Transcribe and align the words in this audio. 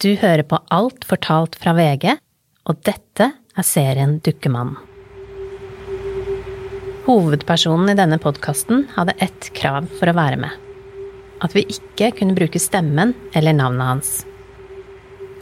Du 0.00 0.14
hører 0.16 0.40
på 0.48 0.56
Alt 0.72 1.02
fortalt 1.04 1.58
fra 1.60 1.74
VG, 1.76 2.14
og 2.64 2.78
dette 2.88 3.26
er 3.36 3.66
serien 3.68 4.14
Dukkemannen. 4.24 4.78
Hovedpersonen 7.04 7.92
i 7.92 7.96
denne 7.98 8.16
podkasten 8.22 8.86
hadde 8.94 9.18
ett 9.20 9.50
krav 9.58 9.90
for 9.98 10.08
å 10.08 10.16
være 10.16 10.40
med. 10.40 10.56
At 11.44 11.52
vi 11.52 11.66
ikke 11.68 12.14
kunne 12.16 12.38
bruke 12.38 12.62
stemmen 12.62 13.12
eller 13.36 13.58
navnet 13.60 13.90
hans. 13.90 14.16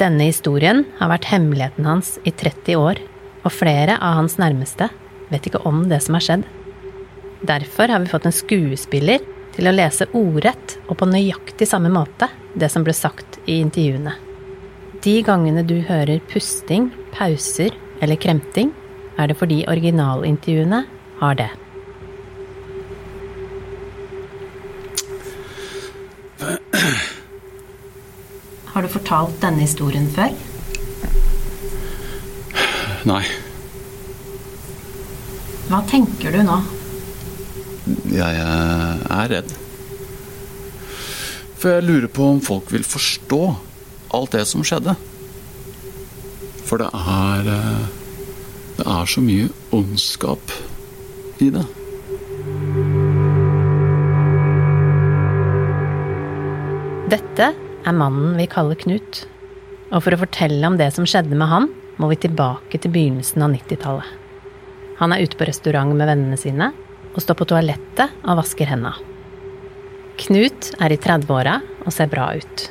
Denne 0.02 0.26
historien 0.26 0.82
har 0.98 1.14
vært 1.14 1.30
hemmeligheten 1.30 1.86
hans 1.86 2.16
i 2.26 2.34
30 2.34 2.82
år, 2.82 3.06
og 3.46 3.54
flere 3.54 3.94
av 4.02 4.18
hans 4.18 4.40
nærmeste 4.42 4.90
vet 5.30 5.46
ikke 5.46 5.62
om 5.70 5.84
det 5.86 6.02
som 6.02 6.18
har 6.18 6.26
skjedd. 6.32 6.48
Derfor 7.46 7.94
har 7.94 8.02
vi 8.02 8.10
fått 8.10 8.26
en 8.26 8.34
skuespiller 8.34 9.22
til 9.54 9.70
å 9.70 9.78
lese 9.78 10.10
ordrett 10.18 10.80
og 10.88 10.98
på 10.98 11.14
nøyaktig 11.14 11.70
samme 11.70 11.94
måte 11.94 12.26
det 12.58 12.74
som 12.74 12.82
ble 12.82 12.96
sagt 13.06 13.38
i 13.46 13.62
intervjuene. 13.62 14.24
De 15.04 15.14
gangene 15.22 15.62
du 15.62 15.76
hører 15.86 16.18
pusting, 16.26 16.88
pauser 17.14 17.70
eller 18.02 18.18
kremting, 18.18 18.72
er 19.18 19.30
det 19.30 19.36
fordi 19.38 19.60
originalintervjuene 19.70 20.80
har 21.20 21.38
det. 21.38 21.50
Har 28.72 28.82
du 28.82 28.90
fortalt 28.90 29.38
denne 29.42 29.62
historien 29.62 30.10
før? 30.14 30.34
Nei. 33.06 33.22
Hva 35.68 35.80
tenker 35.86 36.34
du 36.34 36.42
nå? 36.42 36.58
Jeg 38.10 38.42
eh, 38.42 39.06
er 39.14 39.32
redd. 39.32 39.56
For 41.58 41.74
jeg 41.74 41.86
lurer 41.86 42.10
på 42.10 42.28
om 42.34 42.42
folk 42.44 42.70
vil 42.74 42.86
forstå 42.86 43.42
alt 44.14 44.34
det 44.36 44.44
som 44.48 44.64
skjedde. 44.66 44.94
For 46.68 46.80
det 46.82 46.90
er 46.92 47.48
eh, 47.54 47.86
Det 48.78 48.86
er 48.86 49.08
så 49.10 49.20
mye 49.24 49.48
ondskap 49.74 50.52
i 51.42 51.48
det. 51.50 51.64
Dette 57.10 57.48
er 57.56 57.96
mannen 57.96 58.36
vi 58.38 58.46
kaller 58.46 58.78
Knut. 58.78 59.24
Og 59.88 60.04
for 60.04 60.14
å 60.14 60.20
fortelle 60.20 60.62
om 60.68 60.76
det 60.78 60.92
som 60.94 61.08
skjedde 61.08 61.34
med 61.34 61.50
han, 61.50 61.70
må 61.98 62.10
vi 62.12 62.20
tilbake 62.22 62.78
til 62.78 62.92
begynnelsen 62.94 63.42
av 63.42 63.54
90-tallet. 63.56 64.10
Han 64.98 65.14
er 65.14 65.24
ute 65.24 65.38
på 65.38 65.46
restaurant 65.48 65.94
med 65.94 66.06
vennene 66.06 66.38
sine 66.38 66.72
og 67.14 67.22
står 67.22 67.38
på 67.38 67.48
toalettet 67.50 68.14
og 68.22 68.38
vasker 68.38 68.70
henda. 68.70 68.92
Knut 70.18 70.72
er 70.82 70.94
i 70.94 70.98
30-åra 70.98 71.60
og 71.84 71.94
ser 71.94 72.10
bra 72.10 72.32
ut. 72.38 72.64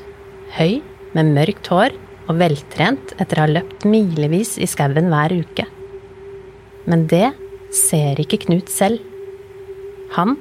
Høy, 0.58 0.80
med 1.18 1.34
mørkt 1.34 1.70
hår 1.74 1.96
og 2.28 2.38
veltrent 2.38 3.14
etter 3.18 3.40
å 3.40 3.46
ha 3.46 3.54
løpt 3.58 3.88
milevis 3.90 4.56
i 4.62 4.68
skauen 4.70 5.10
hver 5.12 5.34
uke. 5.34 5.66
Men 6.88 7.08
det 7.10 7.32
ser 7.74 8.20
ikke 8.22 8.44
Knut 8.46 8.70
selv. 8.72 9.02
Han 10.16 10.38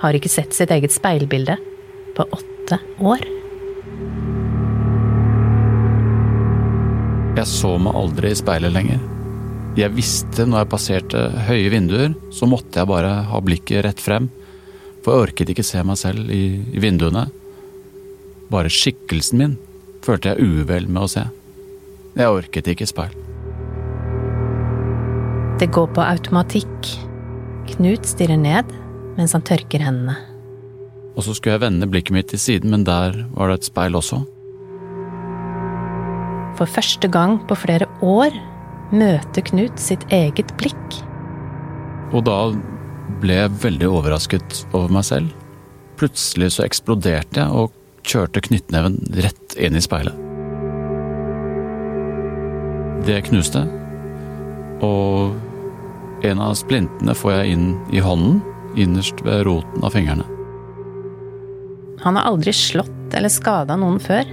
har 0.00 0.16
ikke 0.16 0.30
sett 0.32 0.54
sitt 0.56 0.72
eget 0.72 0.94
speilbilde 0.94 1.58
på 2.16 2.26
åtte 2.36 2.78
år. 3.02 3.24
Jeg 7.32 7.48
så 7.48 7.74
meg 7.80 7.96
aldri 7.96 8.30
i 8.32 8.38
speilet 8.38 8.74
lenger. 8.74 9.02
Jeg 9.76 9.94
visste 9.96 10.44
når 10.44 10.62
jeg 10.62 10.70
passerte 10.74 11.20
høye 11.48 11.70
vinduer, 11.72 12.12
så 12.30 12.44
måtte 12.48 12.82
jeg 12.82 12.90
bare 12.90 13.12
ha 13.30 13.40
blikket 13.40 13.86
rett 13.86 14.00
frem. 14.04 14.28
For 15.02 15.16
jeg 15.16 15.28
orket 15.28 15.52
ikke 15.54 15.64
se 15.66 15.80
meg 15.86 15.98
selv 15.98 16.28
i, 16.30 16.60
i 16.76 16.82
vinduene. 16.82 17.24
Bare 18.52 18.70
skikkelsen 18.72 19.40
min 19.40 19.54
følte 20.02 20.32
jeg 20.32 20.42
uvel 20.42 20.88
med 20.90 21.06
å 21.06 21.10
se. 21.10 21.24
Jeg 22.18 22.28
orket 22.28 22.68
ikke 22.74 22.88
speil. 22.88 23.14
Det 25.60 25.70
går 25.72 25.88
på 25.94 26.04
automatikk. 26.04 26.92
Knut 27.72 28.08
stirrer 28.08 28.40
ned 28.40 28.72
mens 29.16 29.34
han 29.36 29.44
tørker 29.46 29.84
hendene. 29.84 30.16
Og 31.12 31.26
så 31.26 31.34
skulle 31.36 31.58
jeg 31.58 31.64
vende 31.66 31.88
blikket 31.90 32.16
mitt 32.16 32.30
til 32.32 32.40
siden, 32.40 32.72
men 32.72 32.86
der 32.88 33.18
var 33.36 33.50
det 33.50 33.60
et 33.60 33.68
speil 33.68 33.98
også. 33.98 34.22
For 36.56 36.68
første 36.68 37.08
gang 37.12 37.38
på 37.48 37.56
flere 37.58 37.88
år 38.04 38.34
møter 38.92 39.44
Knut 39.48 39.80
sitt 39.80 40.04
eget 40.12 40.52
blikk. 40.60 40.98
Og 42.12 42.24
da 42.28 42.38
ble 43.22 43.38
jeg 43.38 43.60
veldig 43.62 43.88
overrasket 43.88 44.64
over 44.72 44.92
meg 44.92 45.06
selv. 45.08 45.30
Plutselig 46.00 46.54
så 46.56 46.66
eksploderte 46.66 47.44
jeg 47.44 47.62
og 47.62 47.72
kjørte 48.06 48.42
knyttneven 48.44 48.98
rett 49.24 49.56
inn 49.58 49.76
i 49.78 49.82
speilet. 49.84 50.16
Det 53.06 53.18
knuste, 53.26 53.64
og 54.82 55.34
en 56.26 56.42
av 56.42 56.54
splintene 56.54 57.14
får 57.18 57.32
jeg 57.34 57.56
inn 57.56 57.66
i 57.90 58.02
hånden, 58.02 58.38
innerst 58.78 59.18
ved 59.26 59.42
roten 59.48 59.82
av 59.84 59.92
fingrene. 59.94 60.24
Han 62.02 62.16
har 62.18 62.30
aldri 62.30 62.54
slått 62.56 63.14
eller 63.14 63.30
skada 63.30 63.76
noen 63.78 63.98
før, 64.02 64.30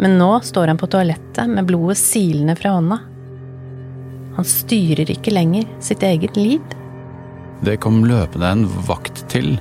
men 0.00 0.18
nå 0.18 0.32
står 0.44 0.72
han 0.72 0.80
på 0.80 0.88
toalettet 0.90 1.48
med 1.50 1.66
blodet 1.68 1.98
silende 2.00 2.56
fra 2.58 2.74
hånda. 2.76 2.98
Han 4.36 4.46
styrer 4.46 5.10
ikke 5.10 5.32
lenger 5.34 5.66
sitt 5.82 6.04
eget 6.06 6.38
liv. 6.38 6.60
Det 7.66 7.76
kom 7.82 8.04
løpende 8.08 8.52
en 8.54 8.68
vakt 8.88 9.24
til, 9.32 9.56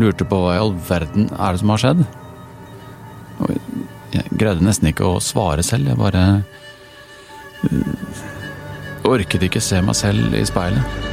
lurte 0.00 0.26
på 0.26 0.40
hva 0.40 0.56
i 0.56 0.62
all 0.62 0.74
verden 0.88 1.28
er 1.36 1.54
det 1.54 1.62
som 1.62 1.74
har 1.74 1.84
skjedd. 1.84 2.02
Jeg 4.10 4.26
greide 4.34 4.64
nesten 4.64 4.90
ikke 4.90 5.06
å 5.06 5.20
svare 5.22 5.62
selv, 5.66 5.92
jeg 5.92 6.00
bare 6.00 6.24
uh, 7.64 8.26
orket 9.10 9.46
ikke 9.46 9.62
se 9.62 9.80
meg 9.84 9.96
selv 9.98 10.34
i 10.36 10.44
speilet. 10.48 11.09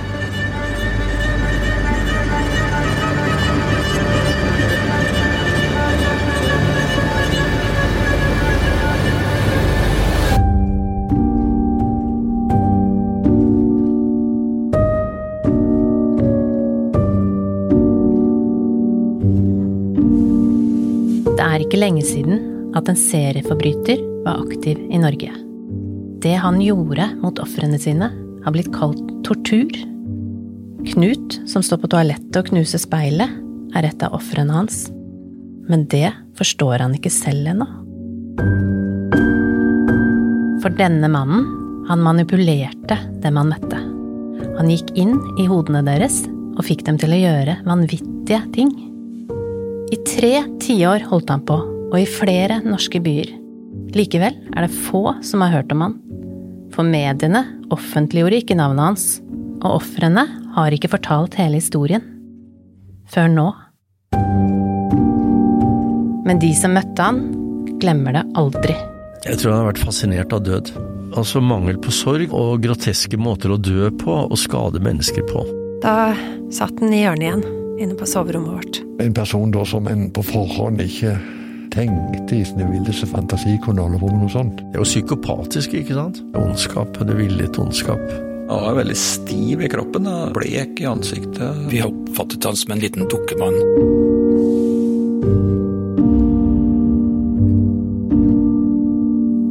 Lenge 21.78 22.04
siden 22.06 22.74
at 22.78 22.90
en 22.90 23.00
serieforbryter 23.00 24.02
var 24.26 24.44
aktiv 24.46 24.80
i 24.92 25.00
Norge. 25.02 25.32
Det 26.22 26.36
han 26.42 26.60
gjorde 26.62 27.10
mot 27.22 27.40
ofrene 27.40 27.80
sine, 27.80 28.10
har 28.44 28.54
blitt 28.56 28.72
kalt 28.74 29.04
tortur. 29.28 29.74
Knut, 30.88 31.38
som 31.50 31.64
står 31.64 31.82
på 31.84 31.90
toalettet 31.92 32.40
og 32.40 32.50
knuser 32.52 32.82
speilet, 32.82 33.34
er 33.76 33.90
et 33.90 34.06
av 34.06 34.16
ofrene 34.18 34.56
hans. 34.56 34.88
Men 35.68 35.86
det 35.92 36.10
forstår 36.40 36.86
han 36.86 36.96
ikke 36.96 37.12
selv 37.12 37.52
ennå. 37.52 37.68
For 40.64 40.74
denne 40.74 41.10
mannen, 41.12 41.46
han 41.88 42.04
manipulerte 42.04 42.98
dem 43.24 43.40
han 43.40 43.52
møtte. 43.54 43.80
Han 44.58 44.72
gikk 44.72 44.92
inn 45.00 45.16
i 45.40 45.46
hodene 45.48 45.84
deres 45.86 46.24
og 46.58 46.66
fikk 46.66 46.84
dem 46.88 46.98
til 47.00 47.14
å 47.14 47.20
gjøre 47.22 47.60
vanvittige 47.68 48.42
ting. 48.56 48.72
I 49.88 49.98
tre 50.04 50.34
tiår 50.60 51.06
holdt 51.08 51.30
han 51.32 51.44
på, 51.48 51.56
og 51.88 51.96
i 51.96 52.08
flere 52.10 52.60
norske 52.66 53.00
byer. 53.04 53.30
Likevel 53.96 54.36
er 54.52 54.66
det 54.66 54.82
få 54.88 55.14
som 55.24 55.44
har 55.46 55.54
hørt 55.54 55.72
om 55.72 55.86
han. 55.86 55.96
For 56.76 56.84
mediene 56.84 57.46
offentliggjorde 57.74 58.42
ikke 58.42 58.58
navnet 58.60 58.84
hans, 58.84 59.06
og 59.62 59.80
ofrene 59.80 60.26
har 60.58 60.76
ikke 60.76 60.92
fortalt 60.92 61.38
hele 61.40 61.62
historien. 61.62 62.04
Før 63.08 63.32
nå. 63.32 63.48
Men 66.28 66.44
de 66.44 66.52
som 66.60 66.76
møtte 66.76 67.08
han, 67.08 67.24
glemmer 67.80 68.18
det 68.18 68.26
aldri. 68.36 68.76
Jeg 69.24 69.40
tror 69.40 69.54
han 69.54 69.62
har 69.62 69.70
vært 69.72 69.86
fascinert 69.86 70.36
av 70.36 70.44
død. 70.44 70.74
Altså 71.18 71.40
mangel 71.40 71.80
på 71.80 71.94
sorg 71.96 72.34
og 72.36 72.60
groteske 72.66 73.20
måter 73.20 73.56
å 73.56 73.62
dø 73.62 73.88
på 74.04 74.20
og 74.26 74.36
skade 74.40 74.84
mennesker 74.84 75.24
på. 75.32 75.46
Da 75.86 76.12
satt 76.54 76.76
han 76.84 76.92
i 76.92 77.06
hjørnet 77.06 77.30
igjen, 77.30 77.46
inne 77.80 77.98
på 77.98 78.06
soverommet 78.10 78.54
vårt. 78.58 78.80
En 79.02 79.14
person 79.14 79.52
da 79.54 79.66
som 79.66 79.88
en 79.88 80.08
på 80.14 80.24
forhånd 80.26 80.82
ikke 80.82 81.16
tenkte 81.74 82.40
i 82.40 82.46
sine 82.48 82.66
villeste 82.72 83.10
fantasi 83.10 83.58
kunne 83.66 83.84
holde 83.86 84.00
på 84.02 84.10
med 84.10 84.24
noe 84.24 84.34
sånt. 84.34 84.62
Det 84.64 84.80
er 84.80 84.82
jo 84.82 84.88
psykopatisk, 84.88 85.76
ikke 85.78 85.98
sant? 85.98 86.24
Ondskap, 86.38 86.98
det 86.98 87.18
villet 87.20 87.60
ondskap. 87.62 88.02
Han 88.48 88.64
var 88.64 88.78
veldig 88.80 88.96
stiv 88.98 89.62
i 89.62 89.70
kroppen, 89.72 90.08
da. 90.08 90.30
blek 90.36 90.80
i 90.80 90.88
ansiktet. 90.88 91.66
Vi 91.72 91.84
oppfattet 91.84 92.48
han 92.48 92.56
som 92.56 92.74
en 92.74 92.84
liten 92.84 93.10
dukkemann. 93.12 93.58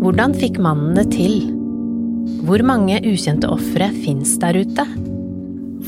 Hvordan 0.01 0.33
fikk 0.39 0.57
mannen 0.65 0.97
det 0.97 1.11
til? 1.13 1.43
Hvor 2.47 2.63
mange 2.65 3.03
ukjente 3.05 3.51
ofre 3.53 3.91
fins 4.01 4.37
der 4.41 4.57
ute? 4.65 4.87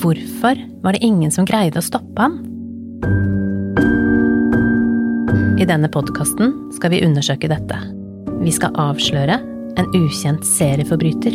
Hvorfor 0.02 0.58
var 0.82 0.92
det 0.92 1.04
ingen 1.04 1.30
som 1.30 1.44
greide 1.44 1.80
å 1.80 1.84
stoppe 1.84 2.22
ham? 2.22 2.38
I 5.58 5.66
denne 5.66 5.90
podkasten 5.90 6.54
skal 6.76 6.92
vi 6.94 7.02
undersøke 7.02 7.50
dette. 7.50 7.78
Vi 8.44 8.52
skal 8.54 8.76
avsløre 8.78 9.40
en 9.78 9.88
ukjent 9.98 10.46
serieforbryter. 10.46 11.34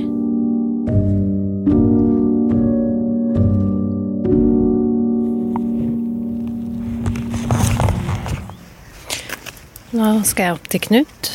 Nå 9.93 10.07
skal 10.25 10.47
jeg 10.47 10.55
opp 10.55 10.71
til 10.71 10.81
Knut 10.87 11.33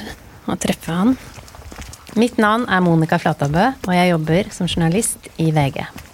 og 0.48 0.56
treffe 0.64 0.96
han. 0.96 1.14
Mitt 2.18 2.40
navn 2.40 2.64
er 2.72 2.82
Monica 2.82 3.20
Flatabø, 3.20 3.68
og 3.86 3.94
jeg 3.94 4.10
jobber 4.10 4.48
som 4.50 4.66
journalist 4.66 5.28
i 5.38 5.52
VG. 5.54 6.07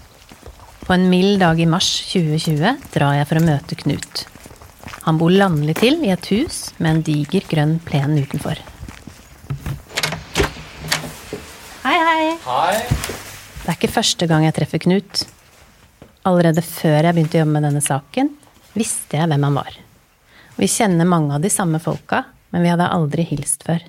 På 0.85 0.93
en 0.93 1.11
mild 1.11 1.41
dag 1.41 1.61
i 1.61 1.65
mars 1.67 1.87
2020 2.13 2.77
drar 2.93 3.15
jeg 3.17 3.25
for 3.31 3.41
å 3.41 3.45
møte 3.47 3.77
Knut. 3.81 4.27
Han 5.07 5.17
bor 5.17 5.33
landlig 5.33 5.79
til 5.79 6.03
i 6.05 6.11
et 6.13 6.27
hus 6.29 6.59
med 6.77 6.91
en 6.91 7.01
diger 7.07 7.47
grønn 7.49 7.79
plen 7.87 8.19
utenfor. 8.21 8.61
Hei, 11.87 11.95
hei. 11.95 12.27
Hei. 12.45 12.75
Det 13.63 13.73
er 13.73 13.79
ikke 13.79 13.95
første 13.95 14.29
gang 14.29 14.45
jeg 14.45 14.59
treffer 14.59 14.85
Knut. 14.85 15.23
Allerede 16.29 16.61
før 16.61 16.99
jeg 17.01 17.17
begynte 17.17 17.41
å 17.41 17.43
jobbe 17.47 17.57
med 17.57 17.67
denne 17.71 17.85
saken, 17.89 18.31
visste 18.77 19.23
jeg 19.23 19.33
hvem 19.33 19.49
han 19.49 19.59
var. 19.63 19.81
Vi 20.61 20.69
kjenner 20.69 21.09
mange 21.09 21.39
av 21.39 21.49
de 21.49 21.55
samme 21.55 21.81
folka, 21.81 22.27
men 22.53 22.61
vi 22.61 22.75
hadde 22.75 22.93
aldri 22.93 23.25
hilst 23.33 23.65
før. 23.65 23.81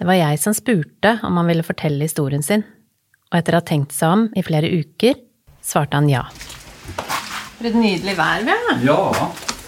Det 0.00 0.08
var 0.08 0.16
jeg 0.16 0.40
som 0.40 0.56
spurte 0.56 1.18
om 1.28 1.36
han 1.42 1.52
ville 1.52 1.64
fortelle 1.64 2.08
historien 2.08 2.44
sin, 2.44 2.64
og 3.28 3.36
etter 3.36 3.52
å 3.52 3.60
ha 3.60 3.68
tenkt 3.68 3.92
seg 3.92 4.16
om 4.16 4.28
i 4.32 4.48
flere 4.48 4.72
uker, 4.72 5.25
svarte 5.66 5.98
han 5.98 6.08
ja. 6.10 6.24
For 7.56 7.68
et 7.68 7.76
nydelig 7.76 8.16
vær 8.18 8.44
vi 8.46 8.54
har. 8.54 8.82
Ja. 8.86 8.98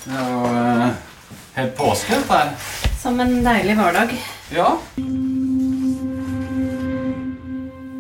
Det 0.05 0.17
er 0.17 0.33
jo 0.33 0.43
eh, 0.55 0.91
helt 1.59 1.75
påske, 1.79 2.19
dette 2.19 2.41
her. 2.41 2.53
Som 2.99 3.21
en 3.23 3.41
deilig 3.45 3.77
hverdag. 3.79 4.12
Ja. 4.55 4.75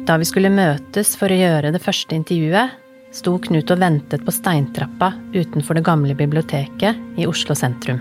Da 0.08 0.16
vi 0.16 0.28
skulle 0.28 0.52
møtes 0.52 1.12
for 1.20 1.28
å 1.28 1.36
gjøre 1.36 1.72
det 1.74 1.82
første 1.84 2.16
intervjuet, 2.16 2.76
sto 3.12 3.34
Knut 3.44 3.72
og 3.72 3.80
ventet 3.80 4.24
på 4.24 4.32
steintrappa 4.32 5.12
utenfor 5.34 5.78
det 5.78 5.84
gamle 5.84 6.16
biblioteket 6.16 7.20
i 7.20 7.26
Oslo 7.28 7.56
sentrum. 7.56 8.00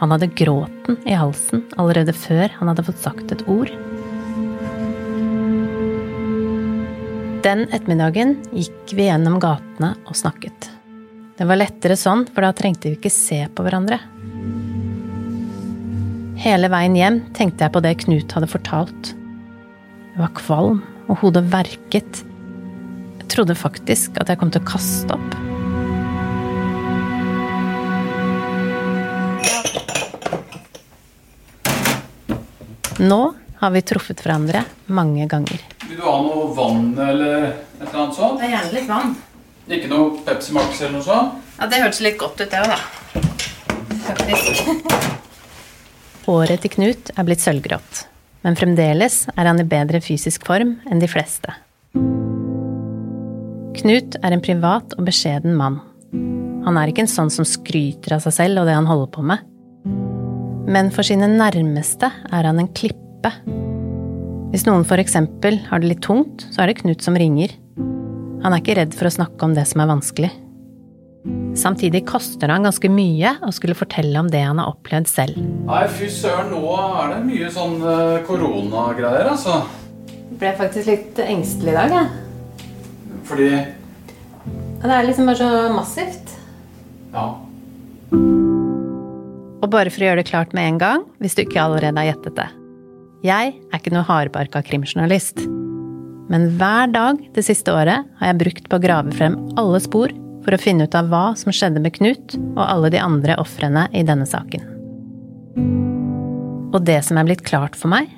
Han 0.00 0.12
hadde 0.12 0.32
gråten 0.36 0.96
i 1.06 1.14
halsen 1.16 1.66
allerede 1.80 2.14
før 2.16 2.52
han 2.58 2.72
hadde 2.72 2.84
fått 2.88 3.04
sagt 3.04 3.32
et 3.34 3.44
ord. 3.50 3.70
Den 7.42 7.64
ettermiddagen 7.74 8.36
gikk 8.54 8.92
vi 8.94 9.08
gjennom 9.08 9.40
gatene 9.42 9.96
og 10.06 10.14
snakket. 10.14 10.68
Det 11.34 11.46
var 11.48 11.58
lettere 11.58 11.96
sånn, 11.98 12.22
for 12.30 12.46
da 12.46 12.52
trengte 12.54 12.86
vi 12.86 12.94
ikke 12.94 13.10
se 13.10 13.40
på 13.50 13.64
hverandre. 13.66 13.98
Hele 16.38 16.70
veien 16.70 16.94
hjem 16.94 17.18
tenkte 17.34 17.66
jeg 17.66 17.74
på 17.74 17.82
det 17.82 17.96
Knut 18.04 18.36
hadde 18.36 18.50
fortalt. 18.52 19.10
Jeg 20.12 20.22
var 20.22 20.30
kvalm, 20.38 20.84
og 21.10 21.18
hodet 21.24 21.42
verket. 21.50 22.22
Jeg 23.18 23.26
trodde 23.34 23.58
faktisk 23.58 24.22
at 24.22 24.30
jeg 24.30 24.38
kom 24.38 24.54
til 24.54 24.62
å 24.62 24.68
kaste 24.70 25.18
opp. 25.18 25.30
Nå 33.02 33.22
har 33.58 33.74
vi 33.74 33.86
truffet 33.90 34.22
hverandre 34.22 34.62
mange 34.86 35.26
ganger. 35.26 35.71
Vil 35.92 36.00
du 36.00 36.06
ha 36.08 36.20
noe 36.24 36.44
vann 36.56 36.86
eller 36.96 37.42
et 37.44 37.82
eller 37.82 37.98
annet 38.00 38.14
sånt? 38.16 38.38
Det 38.40 38.46
er 38.46 38.52
gjerne 38.54 38.70
litt 38.72 38.86
vann. 38.88 39.10
Ikke 39.76 39.90
noe 39.90 40.22
Pepsi 40.24 40.54
Max 40.56 40.78
eller 40.80 40.94
noe 40.94 41.04
sånt? 41.04 41.34
Ja, 41.58 41.66
Det 41.68 41.80
hørtes 41.82 41.98
litt 42.00 42.16
godt 42.16 42.40
ut, 42.40 42.48
det 42.48 42.60
òg, 42.62 42.70
da. 42.72 42.78
Faktisk. 44.06 44.70
Håret 46.24 46.64
til 46.64 46.72
Knut 46.72 47.12
er 47.12 47.26
blitt 47.28 47.44
sølvgrått, 47.44 48.06
men 48.40 48.56
fremdeles 48.56 49.18
er 49.36 49.50
han 49.50 49.60
i 49.60 49.66
bedre 49.68 50.00
fysisk 50.00 50.48
form 50.48 50.78
enn 50.88 51.02
de 51.02 51.10
fleste. 51.12 51.52
Knut 53.82 54.16
er 54.24 54.32
en 54.32 54.44
privat 54.48 54.96
og 54.96 55.04
beskjeden 55.10 55.60
mann. 55.60 55.82
Han 56.64 56.80
er 56.80 56.88
ikke 56.88 57.04
en 57.04 57.16
sånn 57.18 57.34
som 57.36 57.44
skryter 57.44 58.16
av 58.16 58.24
seg 58.24 58.38
selv 58.38 58.62
og 58.64 58.70
det 58.70 58.78
han 58.80 58.88
holder 58.88 59.12
på 59.12 59.26
med. 59.28 59.44
Men 60.72 60.88
for 60.88 61.04
sine 61.04 61.28
nærmeste 61.28 62.08
er 62.32 62.48
han 62.48 62.64
en 62.64 62.72
klippe. 62.72 63.36
Hvis 64.52 64.66
noen 64.68 64.82
for 64.84 65.00
eksempel 65.00 65.56
har 65.70 65.80
det 65.80 65.88
litt 65.88 66.02
tungt, 66.04 66.42
så 66.52 66.60
er 66.60 66.68
det 66.68 66.82
Knut 66.82 67.00
som 67.00 67.16
ringer. 67.16 67.54
Han 68.42 68.52
er 68.52 68.60
ikke 68.60 68.74
redd 68.76 68.92
for 68.92 69.08
å 69.08 69.12
snakke 69.14 69.46
om 69.46 69.54
det 69.56 69.64
som 69.70 69.80
er 69.80 69.88
vanskelig. 69.88 70.28
Samtidig 71.56 72.02
koster 72.04 72.50
det 72.50 72.58
han 72.58 72.68
ganske 72.68 72.90
mye 72.92 73.32
å 73.46 73.52
skulle 73.56 73.78
fortelle 73.78 74.12
om 74.20 74.28
det 74.28 74.42
han 74.44 74.60
har 74.60 74.74
opplevd 74.74 75.08
selv. 75.08 75.40
Nei, 75.40 75.80
fy 75.96 76.10
søren, 76.12 76.52
nå 76.52 76.76
er 76.76 77.14
det 77.14 77.22
mye 77.30 77.48
sånn 77.54 77.80
eh, 77.80 78.20
koronagreier, 78.28 79.32
altså. 79.32 79.62
Jeg 80.10 80.40
ble 80.42 80.54
faktisk 80.60 80.90
litt 80.90 81.24
engstelig 81.24 81.72
i 81.72 81.78
dag, 81.80 81.96
jeg. 81.96 82.70
Fordi 83.32 83.50
Det 84.82 84.92
er 84.92 85.06
liksom 85.08 85.32
bare 85.32 85.40
så 85.40 85.50
massivt. 85.72 86.38
Ja. 87.14 87.28
Og 89.62 89.70
bare 89.70 89.88
for 89.88 90.02
å 90.02 90.10
gjøre 90.10 90.20
det 90.20 90.28
klart 90.28 90.52
med 90.52 90.74
en 90.74 90.82
gang, 90.82 91.06
hvis 91.24 91.38
du 91.38 91.46
ikke 91.46 91.70
allerede 91.70 91.96
har 91.96 92.12
gjettet 92.12 92.36
det. 92.36 92.52
Jeg 93.22 93.52
er 93.54 93.78
ikke 93.78 93.92
noe 93.94 94.06
hardbarka 94.06 94.64
krimjournalist. 94.66 95.44
Men 96.32 96.48
hver 96.58 96.90
dag 96.90 97.20
det 97.36 97.44
siste 97.46 97.70
året 97.70 98.06
har 98.18 98.30
jeg 98.30 98.40
brukt 98.40 98.68
på 98.70 98.78
å 98.78 98.82
grave 98.82 99.14
frem 99.14 99.36
alle 99.60 99.78
spor 99.84 100.10
for 100.42 100.56
å 100.56 100.58
finne 100.58 100.88
ut 100.88 100.96
av 100.98 101.10
hva 101.12 101.24
som 101.38 101.54
skjedde 101.54 101.82
med 101.84 101.94
Knut 101.94 102.34
og 102.56 102.62
alle 102.64 102.90
de 102.90 102.98
andre 102.98 103.36
ofrene 103.38 103.86
i 103.94 104.02
denne 104.06 104.26
saken. 104.26 104.64
Og 106.72 106.80
det 106.88 106.98
som 107.06 107.20
er 107.20 107.28
blitt 107.28 107.44
klart 107.46 107.78
for 107.78 107.92
meg, 107.92 108.10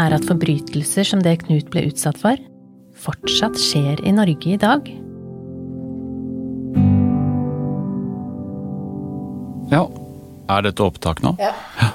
er 0.00 0.14
at 0.16 0.24
forbrytelser 0.28 1.04
som 1.08 1.20
det 1.24 1.40
Knut 1.42 1.68
ble 1.72 1.88
utsatt 1.90 2.16
for, 2.20 2.40
fortsatt 2.96 3.58
skjer 3.60 4.00
i 4.06 4.14
Norge 4.16 4.54
i 4.54 4.60
dag. 4.60 4.88
ja. 9.72 9.84
Er 10.46 10.62
dette 10.62 10.84
opptak 10.84 11.24
nå? 11.24 11.32
Ja. 11.42 11.50
Eh, 11.82 11.94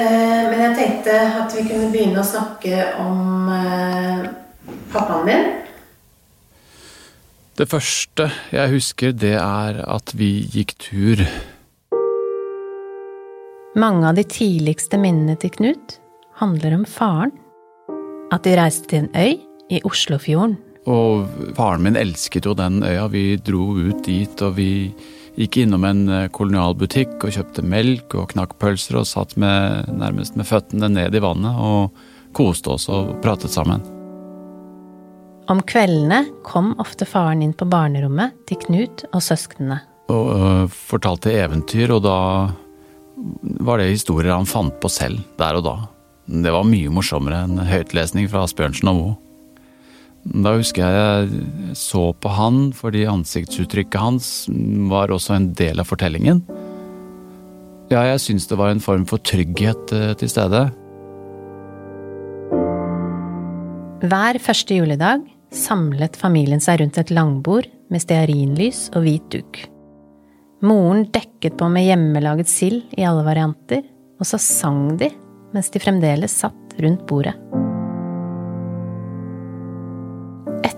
men 0.00 0.58
jeg 0.60 0.76
tenkte 0.78 1.14
at 1.40 1.54
vi 1.56 1.64
kunne 1.68 1.90
begynne 1.92 2.20
å 2.20 2.26
snakke 2.26 2.82
om 3.02 3.48
eh, 3.52 4.26
pappaen 4.92 5.30
din. 5.30 5.46
Det 7.56 7.68
første 7.70 8.28
jeg 8.52 8.72
husker, 8.74 9.14
det 9.16 9.36
er 9.40 9.80
at 9.88 10.12
vi 10.18 10.30
gikk 10.52 10.74
tur. 10.90 11.22
Mange 13.76 14.08
av 14.08 14.16
de 14.16 14.24
tidligste 14.28 15.00
minnene 15.00 15.36
til 15.40 15.52
Knut 15.56 15.98
handler 16.40 16.76
om 16.76 16.84
faren. 16.88 17.32
At 18.32 18.44
de 18.44 18.56
reiste 18.58 18.90
til 18.90 19.04
en 19.04 19.10
øy 19.16 19.36
i 19.72 19.80
Oslofjorden. 19.88 20.56
Og 20.86 21.26
faren 21.56 21.82
min 21.82 21.98
elsket 21.98 22.46
jo 22.46 22.54
den 22.58 22.82
øya. 22.86 23.08
Vi 23.10 23.38
dro 23.42 23.72
ut 23.76 24.04
dit, 24.06 24.42
og 24.42 24.56
vi 24.58 24.92
gikk 25.36 25.60
innom 25.62 25.84
en 25.84 26.04
kolonial 26.06 26.30
kolonialbutikk 26.32 27.24
og 27.26 27.34
kjøpte 27.34 27.64
melk 27.66 28.14
og 28.16 28.30
knakk 28.32 28.56
pølser 28.60 29.00
og 29.02 29.08
satt 29.08 29.36
med, 29.40 29.90
nærmest 29.92 30.36
med 30.36 30.48
føttene 30.48 30.88
ned 30.92 31.14
i 31.14 31.22
vannet 31.22 31.60
og 31.60 31.96
koste 32.36 32.72
oss 32.72 32.88
og 32.92 33.16
pratet 33.24 33.52
sammen. 33.52 33.84
Om 35.46 35.60
kveldene 35.62 36.24
kom 36.46 36.72
ofte 36.82 37.06
faren 37.06 37.44
inn 37.44 37.54
på 37.54 37.68
barnerommet 37.70 38.34
til 38.48 38.58
Knut 38.64 39.04
og 39.12 39.22
søsknene. 39.22 39.78
Og 40.10 40.30
øh, 40.34 40.64
fortalte 40.70 41.34
eventyr, 41.34 41.92
og 41.94 42.02
da 42.06 42.16
var 43.62 43.78
det 43.78 43.92
historier 43.92 44.34
han 44.34 44.48
fant 44.48 44.74
på 44.82 44.90
selv 44.90 45.22
der 45.38 45.60
og 45.60 45.66
da. 45.66 45.76
Det 46.26 46.50
var 46.52 46.66
mye 46.66 46.90
morsommere 46.90 47.44
enn 47.46 47.62
høytlesning 47.62 48.26
fra 48.30 48.42
Asbjørnsen 48.46 48.90
og 48.90 48.98
Moe. 48.98 49.14
Da 50.26 50.56
husker 50.56 50.82
jeg 50.82 50.96
jeg 50.96 51.76
så 51.78 52.08
på 52.18 52.32
han 52.34 52.70
fordi 52.74 53.04
ansiktsuttrykket 53.08 54.00
hans 54.00 54.30
var 54.90 55.12
også 55.14 55.36
en 55.36 55.52
del 55.56 55.82
av 55.82 55.88
fortellingen. 55.88 56.42
Ja, 57.92 58.02
jeg 58.10 58.22
syns 58.24 58.48
det 58.50 58.58
var 58.58 58.72
en 58.72 58.82
form 58.82 59.06
for 59.06 59.22
trygghet 59.22 59.92
eh, 59.94 60.12
til 60.18 60.30
stede. 60.32 60.66
Hver 64.06 64.38
første 64.42 64.76
juledag 64.76 65.22
samlet 65.54 66.18
familien 66.18 66.60
seg 66.62 66.82
rundt 66.82 66.98
et 67.00 67.12
langbord 67.14 67.68
med 67.92 68.02
stearinlys 68.02 68.88
og 68.94 69.06
hvit 69.06 69.28
duk. 69.32 69.62
Moren 70.66 71.06
dekket 71.14 71.58
på 71.60 71.68
med 71.70 71.86
hjemmelaget 71.86 72.50
sild 72.50 72.96
i 72.98 73.06
alle 73.06 73.22
varianter, 73.26 73.84
og 74.18 74.26
så 74.26 74.40
sang 74.42 74.96
de 74.98 75.12
mens 75.54 75.70
de 75.72 75.80
fremdeles 75.80 76.42
satt 76.42 76.76
rundt 76.82 77.06
bordet. 77.08 77.36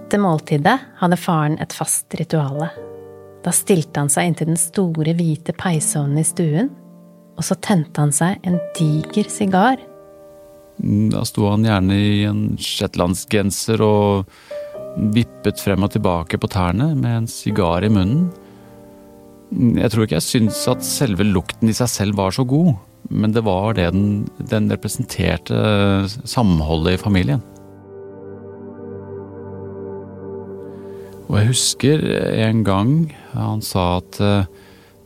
Etter 0.09 0.23
måltidet 0.25 0.79
hadde 1.03 1.17
faren 1.21 1.59
et 1.61 1.75
fast 1.77 2.15
rituale. 2.17 2.71
Da 3.45 3.53
stilte 3.53 4.01
han 4.01 4.09
seg 4.09 4.31
inntil 4.31 4.49
den 4.49 4.57
store, 4.57 5.13
hvite 5.13 5.53
peisovnen 5.53 6.23
i 6.23 6.25
stuen, 6.25 6.71
og 7.37 7.45
så 7.45 7.53
tente 7.61 8.01
han 8.01 8.15
seg 8.17 8.41
en 8.49 8.57
diger 8.79 9.29
sigar. 9.29 9.83
Da 11.13 11.27
sto 11.29 11.51
han 11.51 11.67
gjerne 11.69 11.99
i 12.01 12.23
en 12.25 12.41
shetlandsgenser 12.57 13.85
og 13.85 14.33
vippet 15.13 15.61
frem 15.61 15.85
og 15.85 15.93
tilbake 15.93 16.41
på 16.41 16.51
tærne 16.57 16.89
med 16.97 17.19
en 17.19 17.29
sigar 17.29 17.85
i 17.85 17.93
munnen. 17.93 18.31
Jeg 19.77 19.93
tror 19.93 20.07
ikke 20.07 20.23
jeg 20.23 20.29
syntes 20.31 20.63
at 20.73 20.89
selve 20.89 21.29
lukten 21.29 21.69
i 21.69 21.77
seg 21.77 21.93
selv 21.99 22.17
var 22.17 22.33
så 22.33 22.49
god, 22.49 22.79
men 23.13 23.37
det 23.37 23.45
var 23.45 23.77
det 23.77 23.91
den, 23.93 24.25
den 24.41 24.73
representerte 24.73 25.61
samholdet 26.25 26.97
i 26.97 27.05
familien. 27.05 27.45
Og 31.29 31.37
jeg 31.37 31.51
husker 31.51 32.05
en 32.49 32.63
gang 32.65 32.93
han 33.35 33.61
sa 33.65 33.99
at 34.01 34.19
eh, 34.25 34.49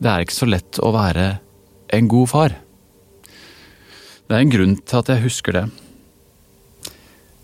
det 0.03 0.09
er 0.09 0.23
ikke 0.23 0.35
så 0.35 0.47
lett 0.47 0.79
å 0.83 0.91
være 0.95 1.27
en 1.93 2.09
god 2.11 2.29
far. 2.31 2.55
Det 4.27 4.35
er 4.35 4.43
en 4.43 4.53
grunn 4.53 4.77
til 4.79 4.99
at 5.01 5.11
jeg 5.11 5.25
husker 5.25 5.57
det. 5.57 5.65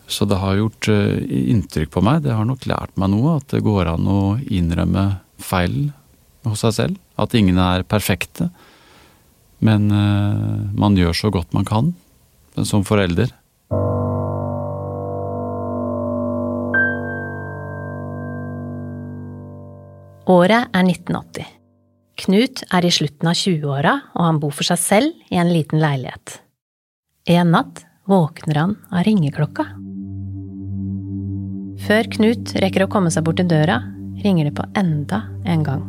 Så 0.10 0.26
det 0.26 0.40
har 0.42 0.58
gjort 0.58 0.90
eh, 0.92 1.20
inntrykk 1.54 1.92
på 1.94 2.04
meg. 2.08 2.24
Det 2.26 2.34
har 2.34 2.48
nok 2.48 2.66
lært 2.72 2.96
meg 3.00 3.12
noe. 3.14 3.38
At 3.38 3.52
det 3.54 3.62
går 3.68 3.92
an 3.94 4.08
å 4.10 4.22
innrømme 4.48 5.06
feil 5.44 5.92
hos 6.48 6.64
seg 6.66 6.76
selv. 6.80 7.00
At 7.20 7.36
ingen 7.38 7.60
er 7.62 7.86
perfekte. 7.88 8.50
Men 9.60 9.90
uh, 9.92 10.72
man 10.80 10.96
gjør 10.96 11.18
så 11.20 11.32
godt 11.36 11.52
man 11.52 11.68
kan 11.68 11.92
som 12.64 12.86
forelder. 12.88 13.34
Året 20.30 20.70
er 20.78 20.86
1980. 20.86 21.46
Knut 22.22 22.62
er 22.70 22.86
i 22.86 22.92
slutten 22.94 23.32
av 23.32 23.38
20-åra, 23.40 23.96
og 24.14 24.26
han 24.28 24.40
bor 24.42 24.52
for 24.54 24.68
seg 24.68 24.78
selv 24.78 25.32
i 25.34 25.40
en 25.42 25.50
liten 25.50 25.82
leilighet. 25.82 26.36
En 27.34 27.50
natt 27.56 27.82
våkner 28.10 28.60
han 28.60 28.76
av 28.94 29.08
ringeklokka. 29.08 29.66
Før 31.88 32.12
Knut 32.14 32.54
rekker 32.62 32.86
å 32.86 32.90
komme 32.94 33.10
seg 33.10 33.26
bort 33.26 33.42
til 33.42 33.50
døra, 33.50 33.80
ringer 34.22 34.52
det 34.52 34.54
på 34.60 34.68
enda 34.78 35.24
en 35.50 35.66
gang. 35.66 35.84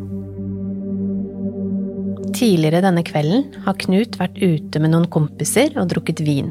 Tidligere 2.32 2.80
denne 2.86 3.04
kvelden 3.04 3.44
har 3.66 3.76
Knut 3.84 4.16
vært 4.22 4.40
ute 4.40 4.80
med 4.80 4.94
noen 4.94 5.08
kompiser 5.12 5.76
og 5.76 5.92
drukket 5.92 6.24
vin. 6.24 6.48